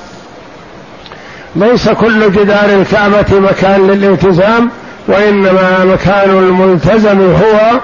[1.56, 4.70] ليس كل جدار الكعبة مكان للالتزام
[5.08, 7.80] وإنما مكان الملتزم هو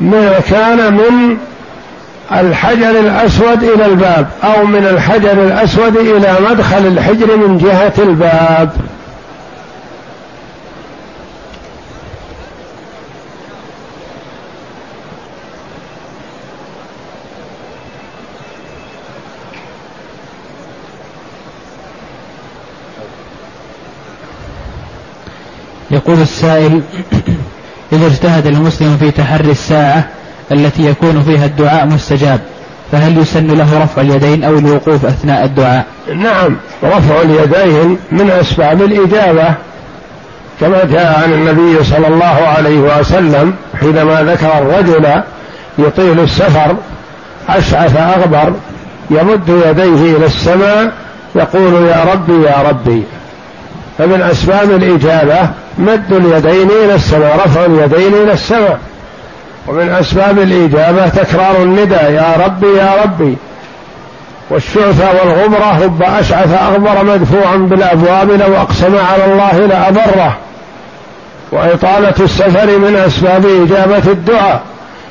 [0.00, 1.36] مكان من
[2.32, 8.70] الحجر الأسود إلى الباب أو من الحجر الأسود إلى مدخل الحجر من جهة الباب.
[26.08, 26.80] يقول السائل
[27.92, 30.04] إذا اجتهد المسلم في تحري الساعة
[30.52, 32.40] التي يكون فيها الدعاء مستجاب
[32.92, 39.54] فهل يسن له رفع اليدين أو الوقوف أثناء الدعاء؟ نعم رفع اليدين من أسباب الإجابة
[40.60, 45.22] كما جاء عن النبي صلى الله عليه وسلم حينما ذكر الرجل
[45.78, 46.76] يطيل السفر
[47.48, 48.52] أشعث أغبر
[49.10, 50.92] يمد يديه إلى السماء
[51.34, 53.02] يقول يا ربي يا ربي.
[53.98, 55.48] فمن أسباب الإجابة
[55.78, 58.78] مد اليدين إلى السماء رفع اليدين إلى السماء.
[59.66, 63.36] ومن أسباب الإجابة تكرار النداء يا ربي يا ربي.
[64.50, 70.36] والشعث والغبرة رب أشعث أغبر مدفوعا بالأبواب لو أقسم على الله لأبره.
[71.52, 74.62] وإطالة السفر من أسباب إجابة الدعاء.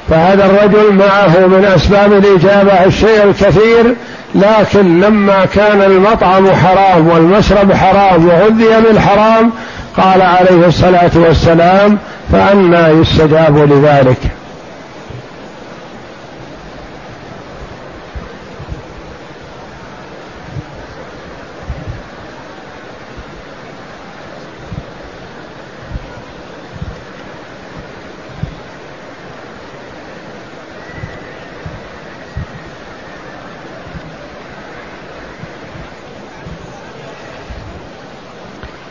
[0.09, 3.95] فهذا الرجل معه من أسباب الإجابة الشيء الكثير
[4.36, 9.51] لكن لما كان المطعم حرام والمشرب حرام وغذي بالحرام
[9.98, 11.98] قال عليه الصلاة والسلام
[12.32, 14.37] فأنا يستجاب لذلك.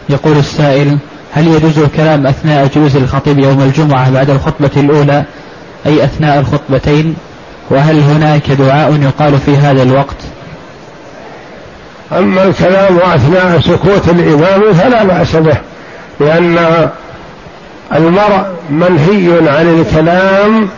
[0.09, 0.99] يقول السائل
[1.33, 5.25] هل يجوز الكلام أثناء جلوس الخطيب يوم الجمعة بعد الخطبة الأولى؟
[5.87, 7.17] أي أثناء الخطبتين؟
[7.71, 10.17] وهل هناك دعاء يقال في هذا الوقت؟
[12.13, 15.57] أما الكلام أثناء سكوت الإمام فلا بأس به
[16.21, 16.89] لأن
[17.95, 20.69] المرء منهي عن الكلام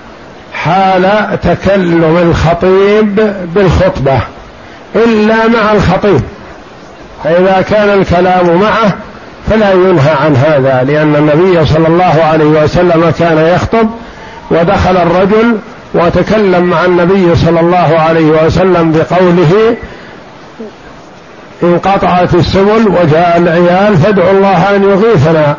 [0.52, 4.20] حال تكلم الخطيب بالخطبة
[4.96, 6.20] إلا مع الخطيب
[7.24, 8.92] فإذا كان الكلام معه
[9.50, 13.88] فلا ينهى عن هذا لأن النبي صلى الله عليه وسلم كان يخطب
[14.50, 15.56] ودخل الرجل
[15.94, 19.76] وتكلم مع النبي صلى الله عليه وسلم بقوله
[21.62, 25.56] انقطعت السبل وجاء العيال فادعوا الله أن يغيثنا.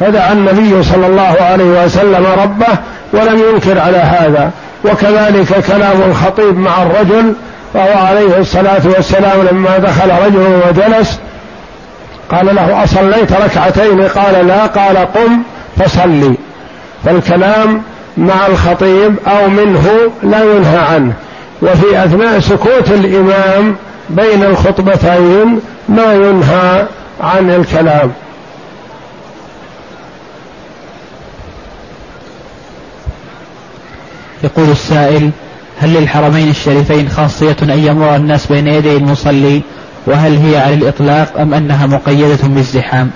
[0.00, 2.78] فدعا النبي صلى الله عليه وسلم ربه
[3.12, 4.50] ولم ينكر على هذا.
[4.84, 7.34] وكذلك كلام الخطيب مع الرجل
[7.74, 11.18] فهو عليه الصلاة والسلام لما دخل رجل وجلس
[12.32, 14.66] قال له أصليت ركعتين؟ قال لا.
[14.66, 15.42] قال قم
[15.76, 16.34] فصلي.
[17.04, 17.82] فالكلام
[18.16, 19.88] مع الخطيب أو منه
[20.22, 21.12] لا ينهى عنه.
[21.62, 23.76] وفي أثناء سكوت الإمام
[24.10, 26.86] بين الخطبتين ما ينهى
[27.20, 28.12] عن الكلام.
[34.44, 35.30] يقول السائل
[35.80, 39.62] هل للحرمين الشريفين خاصية أن يمر الناس بين يدي المصلي
[40.06, 43.10] وهل هي على الإطلاق أم أنها مقيدة بالزحام؟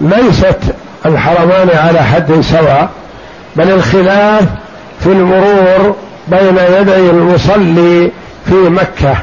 [0.00, 0.58] ليست
[1.06, 2.90] الحرمان على حد سواء
[3.56, 4.44] بل الخلاف
[5.00, 5.96] في المرور
[6.28, 8.10] بين يدي المصلي
[8.46, 9.16] في مكة.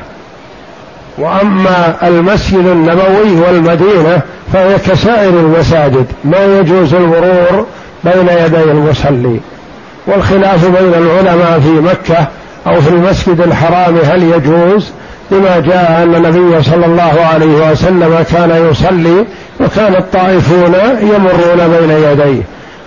[1.18, 4.22] وأما المسجد النبوي والمدينة
[4.54, 7.66] فهي كسائر المساجد ما يجوز المرور
[8.04, 9.40] بين يدي المصلي.
[10.08, 12.28] والخلاف بين العلماء في مكة
[12.68, 14.92] أو في المسجد الحرام هل يجوز؟
[15.32, 19.26] لما جاء أن النبي صلى الله عليه وسلم كان يصلي
[19.60, 22.42] وكان الطائفون يمرون بين يديه.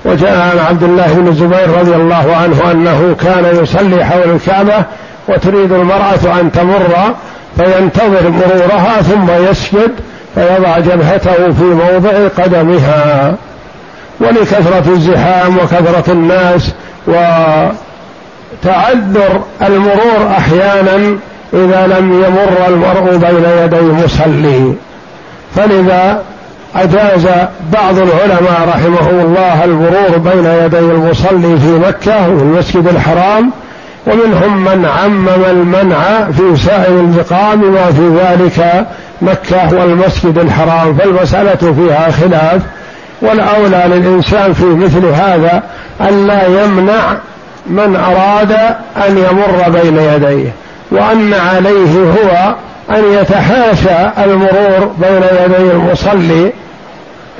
[0.04, 4.84] وجاء عن عبد الله بن الزبير رضي الله عنه أنه كان يصلي حول الكعبة
[5.28, 7.14] وتريد المرأة أن تمر
[7.56, 9.90] فينتظر مرورها ثم يسجد
[10.34, 13.34] فيضع جبهته في موضع قدمها.
[14.20, 16.72] ولكثرة الزحام وكثرة الناس
[18.62, 21.18] وتعذر المرور أحيانا
[21.54, 24.74] إذا لم يمر المرء بين يدي مصلي.
[25.56, 26.22] فلذا
[26.76, 27.28] أجاز
[27.72, 33.50] بعض العلماء رحمهم الله المرور بين يدي المصلي في مكة وفي المسجد الحرام
[34.06, 38.86] ومنهم من عمم المنع في سائر البقاع بما في ذلك
[39.22, 40.94] مكة والمسجد الحرام.
[40.94, 42.62] فالمسألة فيها خلاف
[43.22, 45.62] والأولى للإنسان في مثل هذا
[46.00, 47.16] ألا يمنع
[47.66, 48.52] من أراد
[49.08, 50.52] أن يمر بين يديه.
[50.92, 52.54] وأن عليه هو
[52.90, 56.52] أن يتحاشى المرور بين يدي المصلي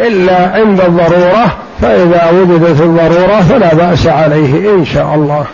[0.01, 5.47] إلا عند الضرورة فإذا وجدت الضرورة فلا بأس عليه إن شاء الله.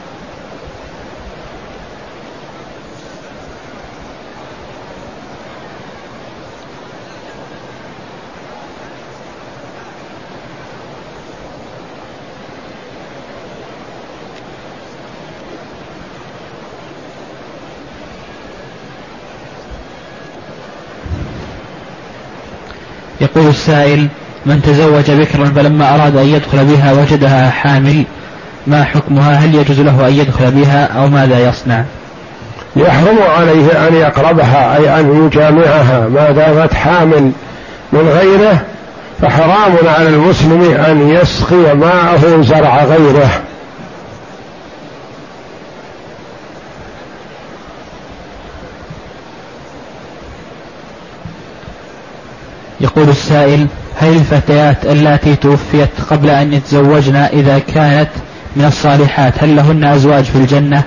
[23.20, 24.08] يقول السائل
[24.46, 28.04] من تزوج بكرا فلما أراد أن يدخل بها وجدها حامل
[28.66, 31.84] ما حكمها؟ هل يجوز له أن يدخل بها أو ماذا يصنع؟
[32.76, 36.08] يحرم عليه أن يقربها أي أن يجامعها.
[36.08, 37.32] ما دامت حامل
[37.92, 38.62] من غيره
[39.22, 43.30] فحرام على المسلم أن يسقي ماءه زرع غيره.
[52.98, 58.08] يقول السائل هل الفتيات اللاتي توفيت قبل أن يتزوجن إذا كانت
[58.56, 60.82] من الصالحات هل لهن أزواج في الجنة؟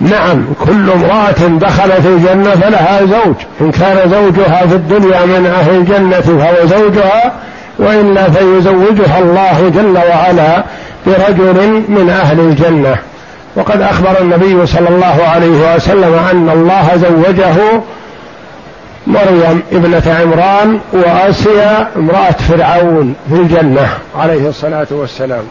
[0.00, 6.20] نعم كل امرأة دخلت الجنة فلها زوج إن كان زوجها في الدنيا من أهل الجنة
[6.20, 7.32] فهو زوجها
[7.78, 10.64] وإلا فيزوجها الله جل وعلا
[11.06, 12.96] برجل من أهل الجنة.
[13.56, 17.82] وقد أخبر النبي صلى الله عليه وسلم أن الله زوجه
[19.06, 25.44] مريم ابنة عمران وآسيا امرأة فرعون في الجنة عليه الصلاة والسلام.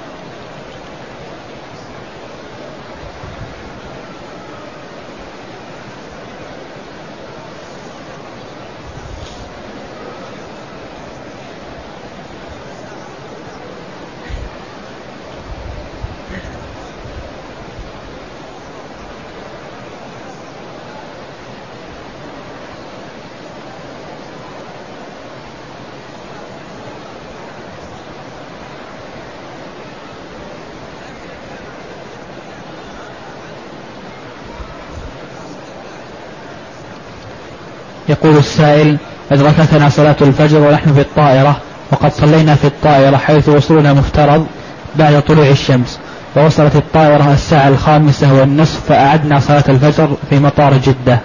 [38.10, 38.98] يقول السائل
[39.32, 41.58] أدركتنا صلاة الفجر ونحن في الطائرة
[41.92, 44.48] وقد صلينا في الطائرة حيث وصولنا مفترض
[44.96, 46.00] بعد طلوع الشمس
[46.36, 51.20] ووصلت الطائرة الساعة الخامسة والنصف فأعدنا صلاة الفجر في مطار جدة.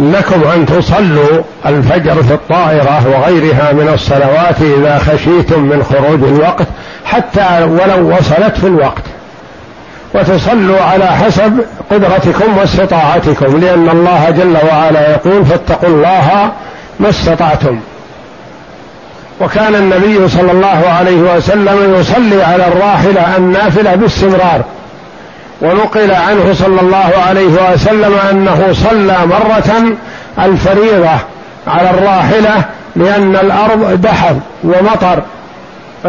[0.00, 6.66] لكم أن تصلوا الفجر في الطائرة وغيرها من الصلوات إذا خشيتم من خروج الوقت
[7.04, 9.02] حتى ولو وصلت في الوقت.
[10.14, 16.50] وتصلوا على حسب قدرتكم واستطاعتكم لأن الله جل وعلا يقول فاتقوا الله
[17.00, 17.80] ما استطعتم.
[19.40, 24.62] وكان النبي صلى الله عليه وسلم يصلي على الراحلة النافلة باستمرار
[25.62, 29.96] ونقل عنه صلى الله عليه وسلم أنه صلى مرة
[30.44, 31.18] الفريضة
[31.66, 32.64] على الراحلة
[32.96, 35.22] لأن الأرض دحض ومطر.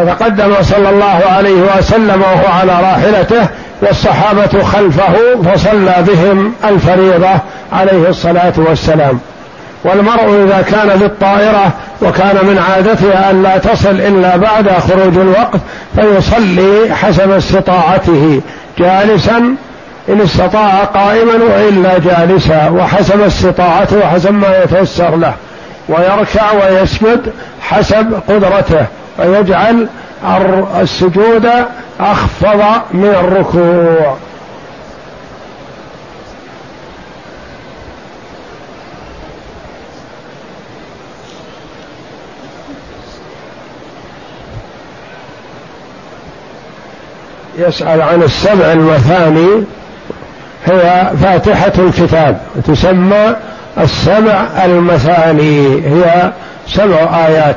[0.06, 3.48] فتقدم صلى الله عليه وسلم وهو على راحلته
[3.82, 5.14] والصحابة خلفه
[5.45, 7.39] فصلى بهم الفريضة
[7.74, 9.20] عليه الصلاة والسلام.
[9.84, 11.72] والمرء إذا كان في الطائرة
[12.02, 15.60] وكان من عادتها أن لا تصل إلا بعد خروج الوقت
[15.95, 18.41] فيصلي حسب استطاعته
[18.80, 19.56] جالسا
[20.10, 25.34] إن استطاع قائما وإلا جالسا وحسب استطاعته وحسب ما يتيسر له
[25.89, 28.86] ويركع ويسجد حسب قدرته.
[29.20, 29.88] ويجعل
[30.82, 31.49] السجود
[31.99, 32.63] أخفض
[32.93, 34.18] من الركوع.
[47.57, 49.63] يسأل عن السبع المثاني
[50.65, 53.36] هي فاتحة الكتاب تسمى
[53.78, 56.32] السبع المثاني هي
[56.68, 57.55] سبع آيات.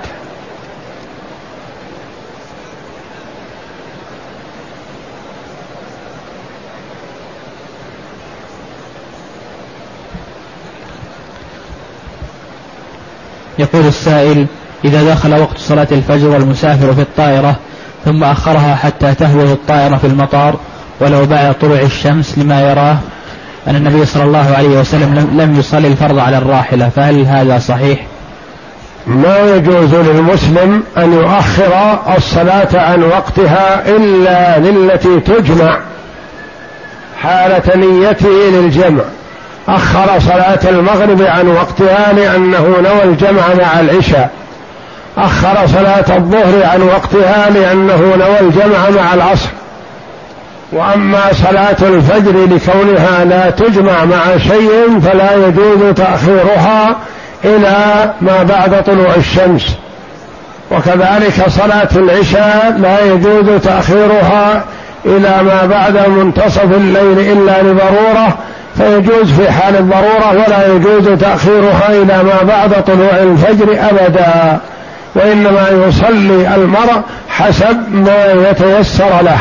[13.60, 14.46] يقول السائل
[14.84, 17.56] إذا دخل وقت صلاة الفجر والمسافر في الطائرة
[18.04, 20.56] ثم أخرها حتى تهوي الطائرة في المطار
[21.00, 22.96] ولو بعد طلوع الشمس لما يراه
[23.68, 28.06] أن النبي صلى الله عليه وسلم لم يصلي الفرض على الراحلة فهل هذا صحيح؟
[29.06, 35.78] ما يجوز للمسلم أن يؤخر الصلاة عن وقتها إلا للتي تجمع
[37.22, 39.02] حالة نيته للجمع
[39.68, 44.30] أخر صلاة المغرب عن وقتها لأنه نوى الجمع مع العشاء.
[45.18, 49.48] أخر صلاة الظهر عن وقتها لأنه نوى الجمع مع العصر.
[50.72, 56.96] وأما صلاة الفجر لكونها لا تجمع مع شيء فلا يجوز تأخيرها
[57.44, 59.76] إلى ما بعد طلوع الشمس.
[60.70, 64.64] وكذلك صلاة العشاء لا يجوز تأخيرها
[65.04, 68.38] إلى ما بعد منتصف الليل إلا لضرورة
[68.76, 74.58] فيجوز في حال الضرورة ولا يجوز تأخيرها إلى ما بعد طلوع الفجر أبدا
[75.14, 79.38] وإنما يصلي المرء حسب ما يتيسر له.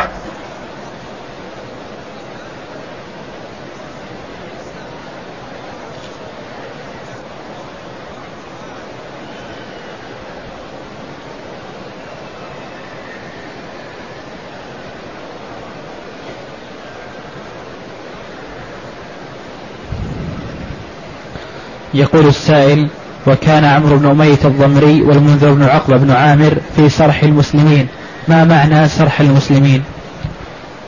[21.99, 22.87] يقول السائل
[23.27, 27.87] وكان عمرو بن أمية الضمري والمنذر بن عقبة بن عامر في سرح المسلمين.
[28.27, 29.83] ما معنى سرح المسلمين؟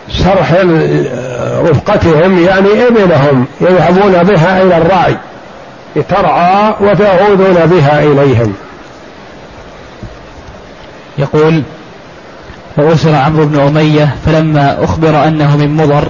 [0.09, 0.53] سرح
[1.69, 5.17] رفقتهم يعني إبلهم يذهبون بها إلى الرعي
[5.95, 8.53] لترعى وتعودون بها إليهم.
[11.17, 11.63] يقول
[12.77, 16.07] وأسر عمرو بن أمية فلما أخبر أنه من مضر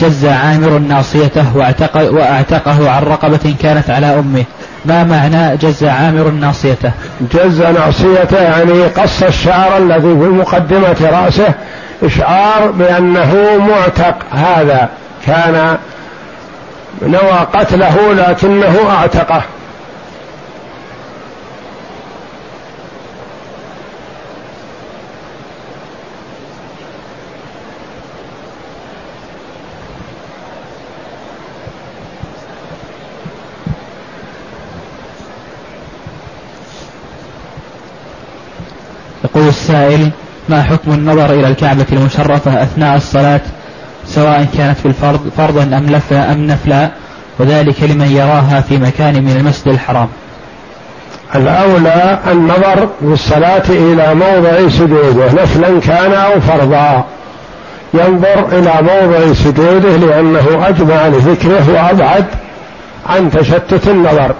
[0.00, 4.44] جز عامر ناصيته واعتق واعتقه عن رقبة كانت على أمه.
[4.84, 6.90] ما معنى جز عامر ناصيته؟
[7.34, 11.54] جز ناصيته يعني قص الشعر الذي في مقدمة رأسه
[12.02, 13.34] إشعار بأنه
[13.68, 14.16] معتق.
[14.32, 14.88] هذا
[15.26, 15.76] كان
[17.02, 19.42] نوى قتله لكنه أعتقه.
[39.78, 40.10] السائل
[40.48, 43.40] ما حكم النظر إلى الكعبة المشرفة أثناء الصلاة؟
[44.06, 46.90] سواء كانت في الفرض فرضا أم لفلا أم نفلا
[47.38, 50.08] وذلك لمن يراها في مكان من المسجد الحرام.
[51.34, 57.04] الأولى النظر بالصلاة إلى موضع سجوده نفلا كان أو فرضا.
[57.94, 62.24] ينظر إلى موضع سجوده لأنه أجمع لذكره وأبعد
[63.06, 64.34] عن تشتت النظر.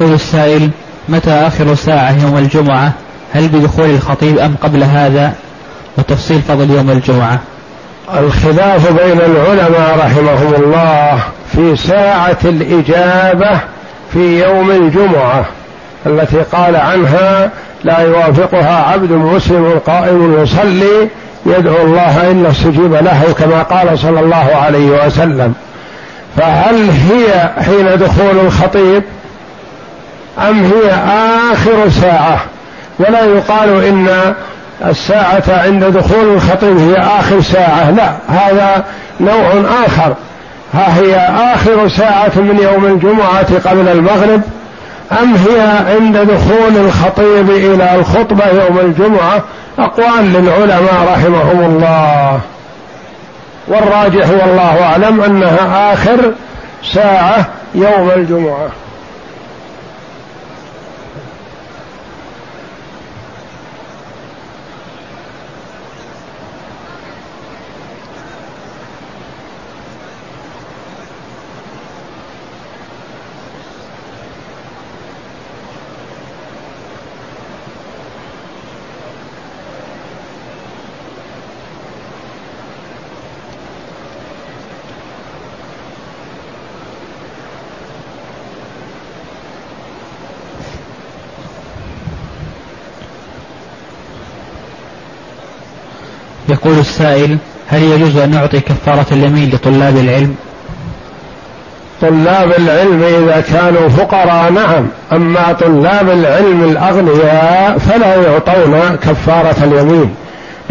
[0.00, 0.70] يقول السائل
[1.08, 2.92] متى آخر ساعة يوم الجمعة؟
[3.32, 5.32] هل بدخول الخطيب أم قبل هذا؟
[5.98, 7.38] وتفصيل فضل يوم الجمعة.
[8.18, 11.20] الخلاف بين العلماء رحمهم الله
[11.52, 13.60] في ساعة الإجابة
[14.12, 15.44] في يوم الجمعة
[16.06, 17.50] التي قال عنها
[17.84, 21.08] لا يوافقها عبد مسلم قائم يصلي
[21.46, 25.54] يدعو الله إلا استجيب له كما قال صلى الله عليه وسلم.
[26.36, 29.02] فهل هي حين دخول الخطيب
[30.38, 30.90] أم هي
[31.52, 32.40] آخر ساعة؟
[32.98, 34.34] ولا يقال إن
[34.86, 37.90] الساعة عند دخول الخطيب هي آخر ساعة.
[37.90, 38.84] لا هذا
[39.20, 39.52] نوع
[39.86, 40.14] آخر.
[40.74, 41.16] ها هي
[41.54, 44.42] آخر ساعة من يوم الجمعة قبل المغرب؟
[45.22, 49.42] أم هي عند دخول الخطيب إلى الخطبة يوم الجمعة؟
[49.78, 52.40] أقوال للعلماء رحمهم الله.
[53.68, 56.32] والراجح والله أعلم أنها آخر
[56.94, 58.68] ساعة يوم الجمعة.
[96.48, 97.38] يقول السائل
[97.68, 100.34] هل يجوز أن نعطي كفارة اليمين لطلاب العلم؟
[102.00, 104.86] طلاب العلم إذا كانوا فقراء نعم.
[105.12, 110.14] أما طلاب العلم الأغنياء فلا يعطون كفارة اليمين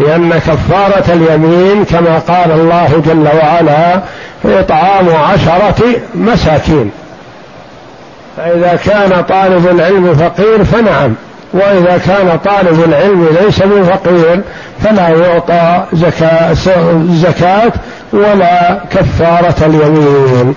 [0.00, 4.00] لأن كفارة اليمين كما قال الله جل وعلا
[4.44, 6.90] إطعام عشرة مساكين.
[8.36, 11.14] فإذا كان طالب العلم فقير فنعم.
[11.52, 14.42] وإذا كان طالب العلم ليس بفقير
[14.80, 16.54] فلا يعطى زكاة,
[17.10, 17.72] زكاة
[18.12, 20.54] ولا كفارة اليمين.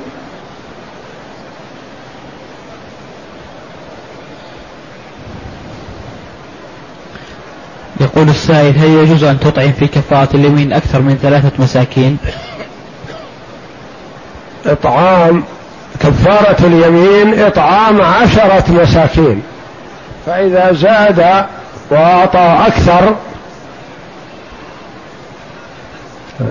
[8.02, 12.18] يقول السائل هل يجوز أن تطعم في كفارة اليمين أكثر من ثلاثة مساكين؟
[14.66, 15.44] إطعام
[16.00, 19.42] كفارة اليمين إطعام عشرة مساكين.
[20.26, 21.46] فإذا زاد
[21.92, 23.16] وأعطى أكثر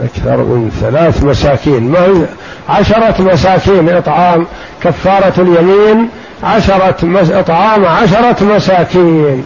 [0.05, 2.27] أكثر من ثلاث مساكين ما
[2.68, 4.47] عشرة مساكين إطعام
[4.83, 6.09] كفارة اليمين
[6.43, 7.31] عشرة مس...
[7.31, 9.45] إطعام عشرة مساكين.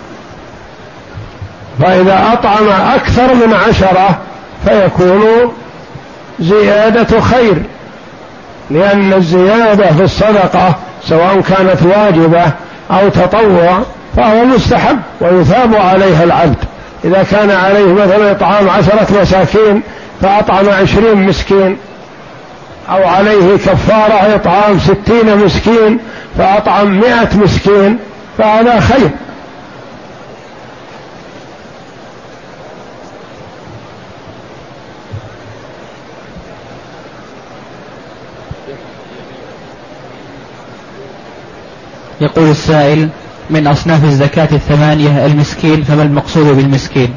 [1.82, 4.18] فإذا أطعم أكثر من عشرة
[4.64, 5.52] فيكون
[6.40, 7.62] زيادة خير
[8.70, 12.44] لأن الزيادة في الصدقة سواء كانت واجبة
[12.90, 13.78] أو تطوع
[14.16, 16.56] فهو مستحب ويثاب عليها العبد.
[17.04, 19.82] إذا كان عليه مثلا إطعام عشرة مساكين
[20.20, 21.76] فأطعم عشرين مسكين.
[22.90, 25.98] أو عليه كفارة إطعام ستين مسكين
[26.38, 27.98] فأطعم مئة مسكين
[28.38, 29.10] فهذا خير.
[42.20, 43.08] يقول السائل
[43.50, 47.14] من أصناف الزكاة الثمانية المسكين فما المقصود بالمسكين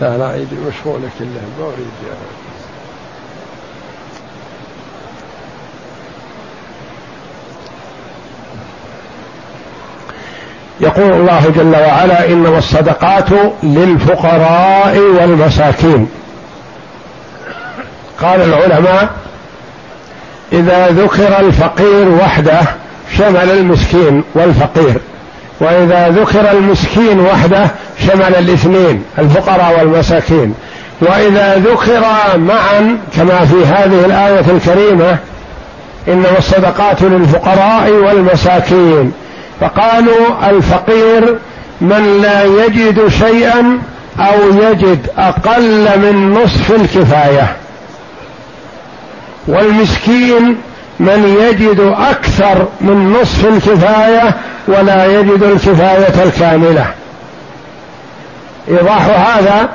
[0.00, 1.86] لا لا يدري مشغولة كلها ما أريد.
[10.80, 13.30] يقول الله جل وعلا إنما الصدقات
[13.62, 16.08] للفقراء والمساكين
[18.20, 19.10] قال العلماء
[20.52, 22.60] إذا ذكر الفقير وحده
[23.18, 25.00] شمل المسكين والفقير
[25.60, 27.66] وإذا ذكر المسكين وحده
[28.06, 30.54] شمل الاثنين الفقراء والمساكين.
[31.00, 32.00] وإذا ذكر
[32.38, 35.16] معا كما في هذه الآية الكريمة
[36.08, 39.12] إنما الصدقات للفقراء والمساكين.
[39.60, 41.38] فقالوا الفقير
[41.80, 43.78] من لا يجد شيئا
[44.18, 47.56] أو يجد أقل من نصف الكفاية.
[49.48, 50.56] والمسكين
[51.00, 51.80] من يجد
[52.10, 54.34] أكثر من نصف الكفاية
[54.68, 56.86] ولا يجد الكفاية الكاملة.
[58.68, 59.68] إيضاح هذا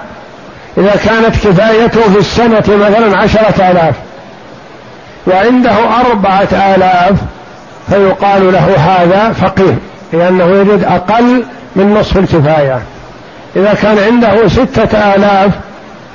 [0.77, 3.95] إذا كانت كفايته في السنة مثلا عشرة آلاف
[5.27, 7.17] وعنده أربعة آلاف
[7.89, 9.75] فيقال له هذا فقير
[10.13, 11.45] لأنه يجد أقل
[11.75, 12.81] من نصف الكفاية.
[13.55, 15.51] إذا كان عنده ستة آلاف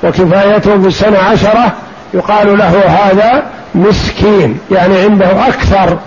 [0.03, 1.73] وكفايته في السنة عشرة
[2.13, 3.43] يقال له هذا
[3.75, 5.97] مسكين يعني عنده أكثر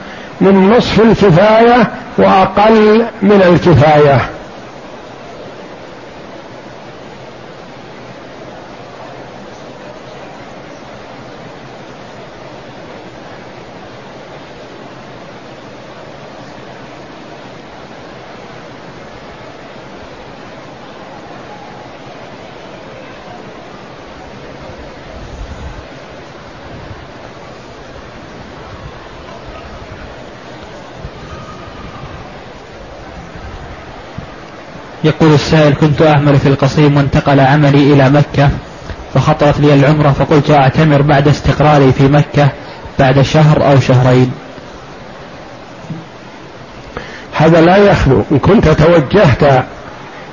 [0.40, 1.88] من نصف الكفاية
[2.18, 4.20] وأقل من الكفاية.
[35.04, 38.48] يقول السائل كنت أعمل في القصيم وانتقل عملي إلى مكة
[39.14, 42.48] فخطرت لي العمرة فقلت أعتمر بعد استقراري في مكة
[42.98, 44.32] بعد شهر أو شهرين.
[47.36, 48.22] هذا لا يخلو.
[48.32, 49.64] إن كنت توجهت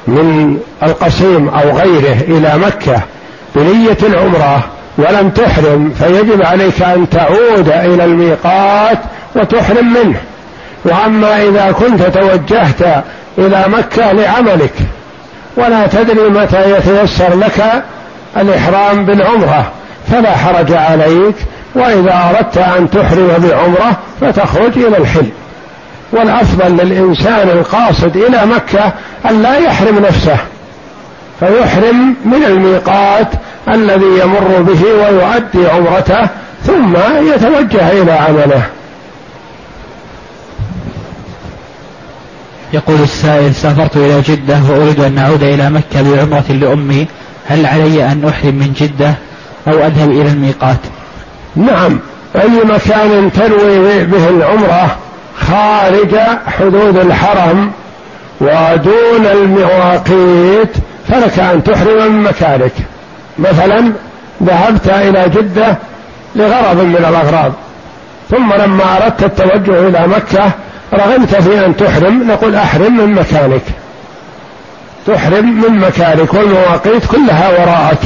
[0.07, 3.01] من القصيم أو غيره إلى مكة
[3.55, 4.63] بنية العمرة
[4.97, 8.99] ولم تحرم فيجب عليك أن تعود إلى الميقات
[9.35, 10.21] وتحرم منه.
[10.85, 13.03] وأما إذا كنت توجهت
[13.39, 14.73] إلى مكة لعملك.
[15.57, 17.83] ولا تدري متى يتيسر لك
[18.37, 19.71] الإحرام بالعمرة.
[20.11, 21.35] فلا حرج عليك.
[21.75, 25.27] وإذا أردت أن تحرم بعمرة فتخرج إلى الحل.
[26.11, 28.93] والأفضل للإنسان القاصد إلى مكة
[29.29, 30.37] أن لا يحرم نفسه.
[31.39, 33.27] فيحرم من الميقات
[33.73, 36.27] الذي يمر به ويؤدي عمرته
[36.65, 36.93] ثم
[37.33, 38.63] يتوجه إلى عمله.
[42.73, 47.07] يقول السائل سافرت إلى جدة وأريد أن أعود إلى مكة بعمرة لأمي.
[47.47, 49.13] هل علي أن أحرم من جدة
[49.67, 50.79] أو أذهب إلى الميقات?
[51.55, 51.99] نعم.
[52.35, 54.97] أي مكان تنوي به العمرة
[55.39, 56.15] خارج
[56.47, 57.71] حدود الحرم
[58.41, 60.71] ودون المواقيت
[61.07, 62.73] فلك أن تحرم من مكانك.
[63.39, 63.93] مثلا
[64.43, 65.77] ذهبت إلى جدة
[66.35, 67.53] لغرض من الأغراض.
[68.29, 70.51] ثم لما أردت التوجه إلى مكة
[70.93, 73.61] رغبت في أن تحرم نقول أحرم من مكانك.
[75.07, 77.99] تحرم من مكانك والمواقيت كلها وراءك.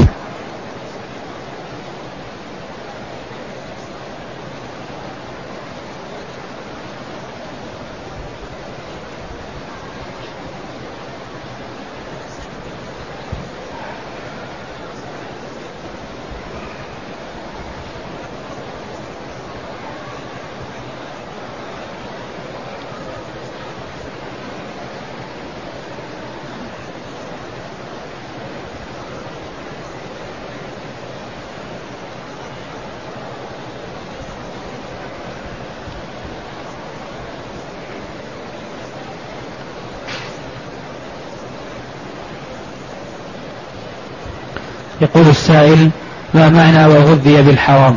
[45.01, 45.89] يقول السائل
[46.33, 47.95] ما معنى وغذي بالحرام؟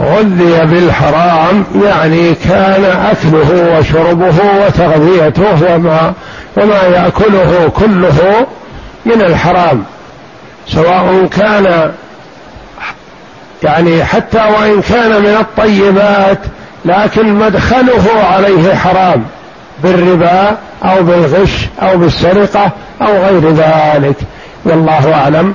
[0.00, 4.34] غذي بالحرام يعني كان أكله وشربه
[4.66, 6.12] وتغذيته وما
[6.56, 8.46] وما يأكله كله
[9.06, 9.84] من الحرام.
[10.68, 11.92] سواء كان
[13.62, 16.38] يعني حتى وإن كان من الطيبات
[16.84, 19.24] لكن مدخله عليه حرام
[19.82, 22.70] بالربا أو بالغش أو بالسرقة
[23.02, 24.16] أو غير ذلك.
[24.64, 25.54] والله أعلم.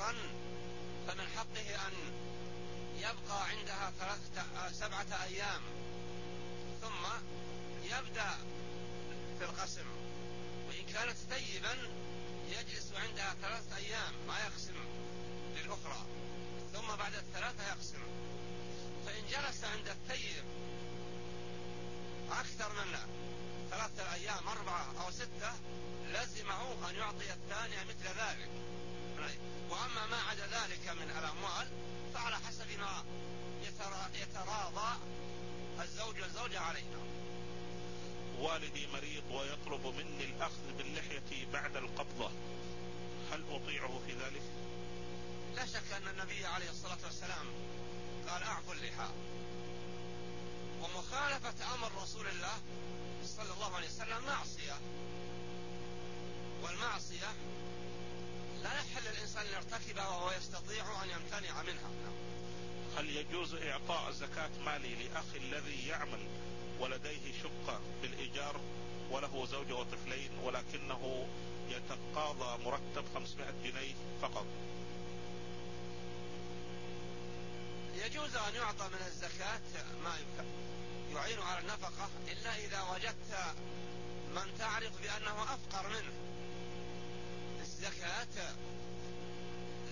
[0.00, 0.14] خيرا
[1.08, 1.92] فمن حقه أن
[2.96, 5.62] يبقى عندها ثلاثة سبعة أيام
[6.80, 7.06] ثم
[7.84, 8.30] يبدأ
[9.38, 9.86] في القسم.
[10.68, 11.76] وإن كانت طيبا
[12.48, 14.74] يجلس عندها ثلاثة أيام ما يقسم
[15.56, 16.06] للأخرى
[16.72, 18.02] ثم بعد الثلاثة يقسم.
[19.06, 20.44] فإن جلس عند الثيب
[22.30, 22.98] أكثر من
[23.70, 25.52] ثلاثة أيام أربعة أو ستة
[26.08, 28.50] لزمه أن يعطي الثانية مثل ذلك.
[29.20, 29.40] الغيب
[29.70, 31.68] وأما ما عدا ذلك من الأموال
[32.14, 33.04] فعلى حسب ما
[34.14, 34.98] يتراضى
[35.80, 37.00] الزوج والزوجة عليها
[38.38, 42.30] والدي مريض ويطلب مني الأخذ باللحية بعد القبضة.
[43.32, 44.42] هل أطيعه في ذلك؟
[45.56, 47.46] لا شك أن النبي عليه الصلاة والسلام
[48.28, 49.08] قال أعفو اللحى.
[50.82, 52.60] ومخالفة أمر رسول الله
[53.24, 54.80] صلى الله عليه وسلم معصية.
[56.62, 57.28] والمعصية
[58.62, 61.90] لا يحل الإنسان أن يرتكبها وهو يستطيع أن يمتنع منها.
[62.04, 62.20] نعم.
[62.96, 66.26] هل يجوز إعطاء زكاة مالي لأخي الذي يعمل
[66.80, 68.60] ولديه شقة بالإيجار
[69.10, 71.26] وله زوجة وطفلين ولكنه
[71.68, 74.46] يتقاضى مرتب 500 جنيه فقط؟
[77.94, 79.60] يجوز أن يعطى من الزكاة
[80.04, 80.16] ما
[81.14, 83.54] يعين على النفقة إلا إذا وجدت
[84.34, 86.29] من تعرف بأنه أفقر منه.
[87.80, 88.54] الزكاة.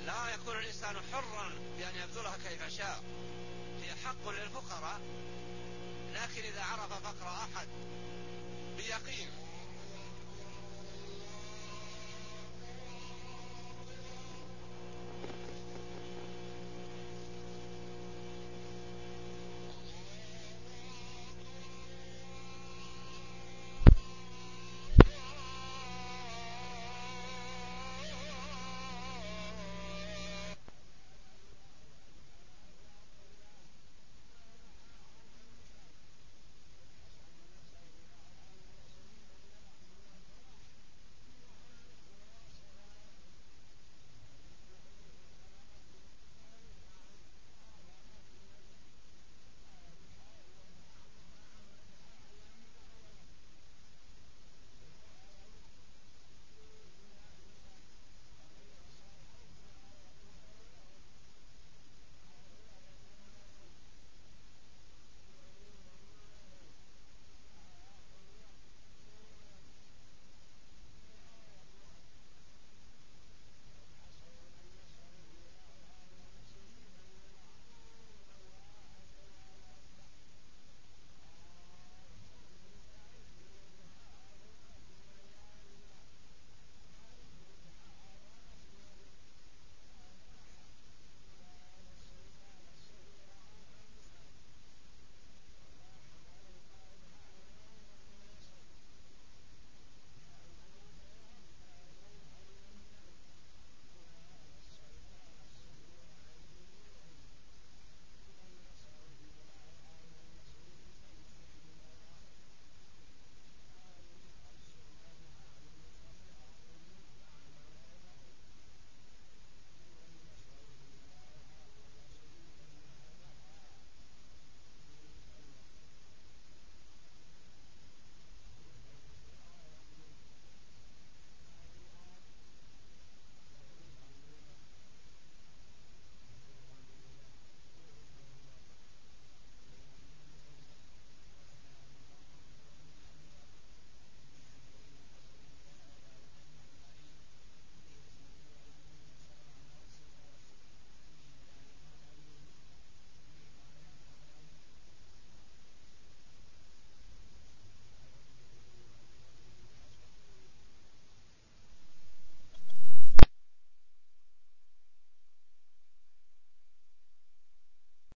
[0.06, 3.02] لا يكون الإنسان حرا بأن يبذلها كيف شاء.
[3.82, 5.00] هي حق للفقراء
[6.14, 7.68] لكن إذا عرف فقر أحد
[8.76, 9.28] بيقين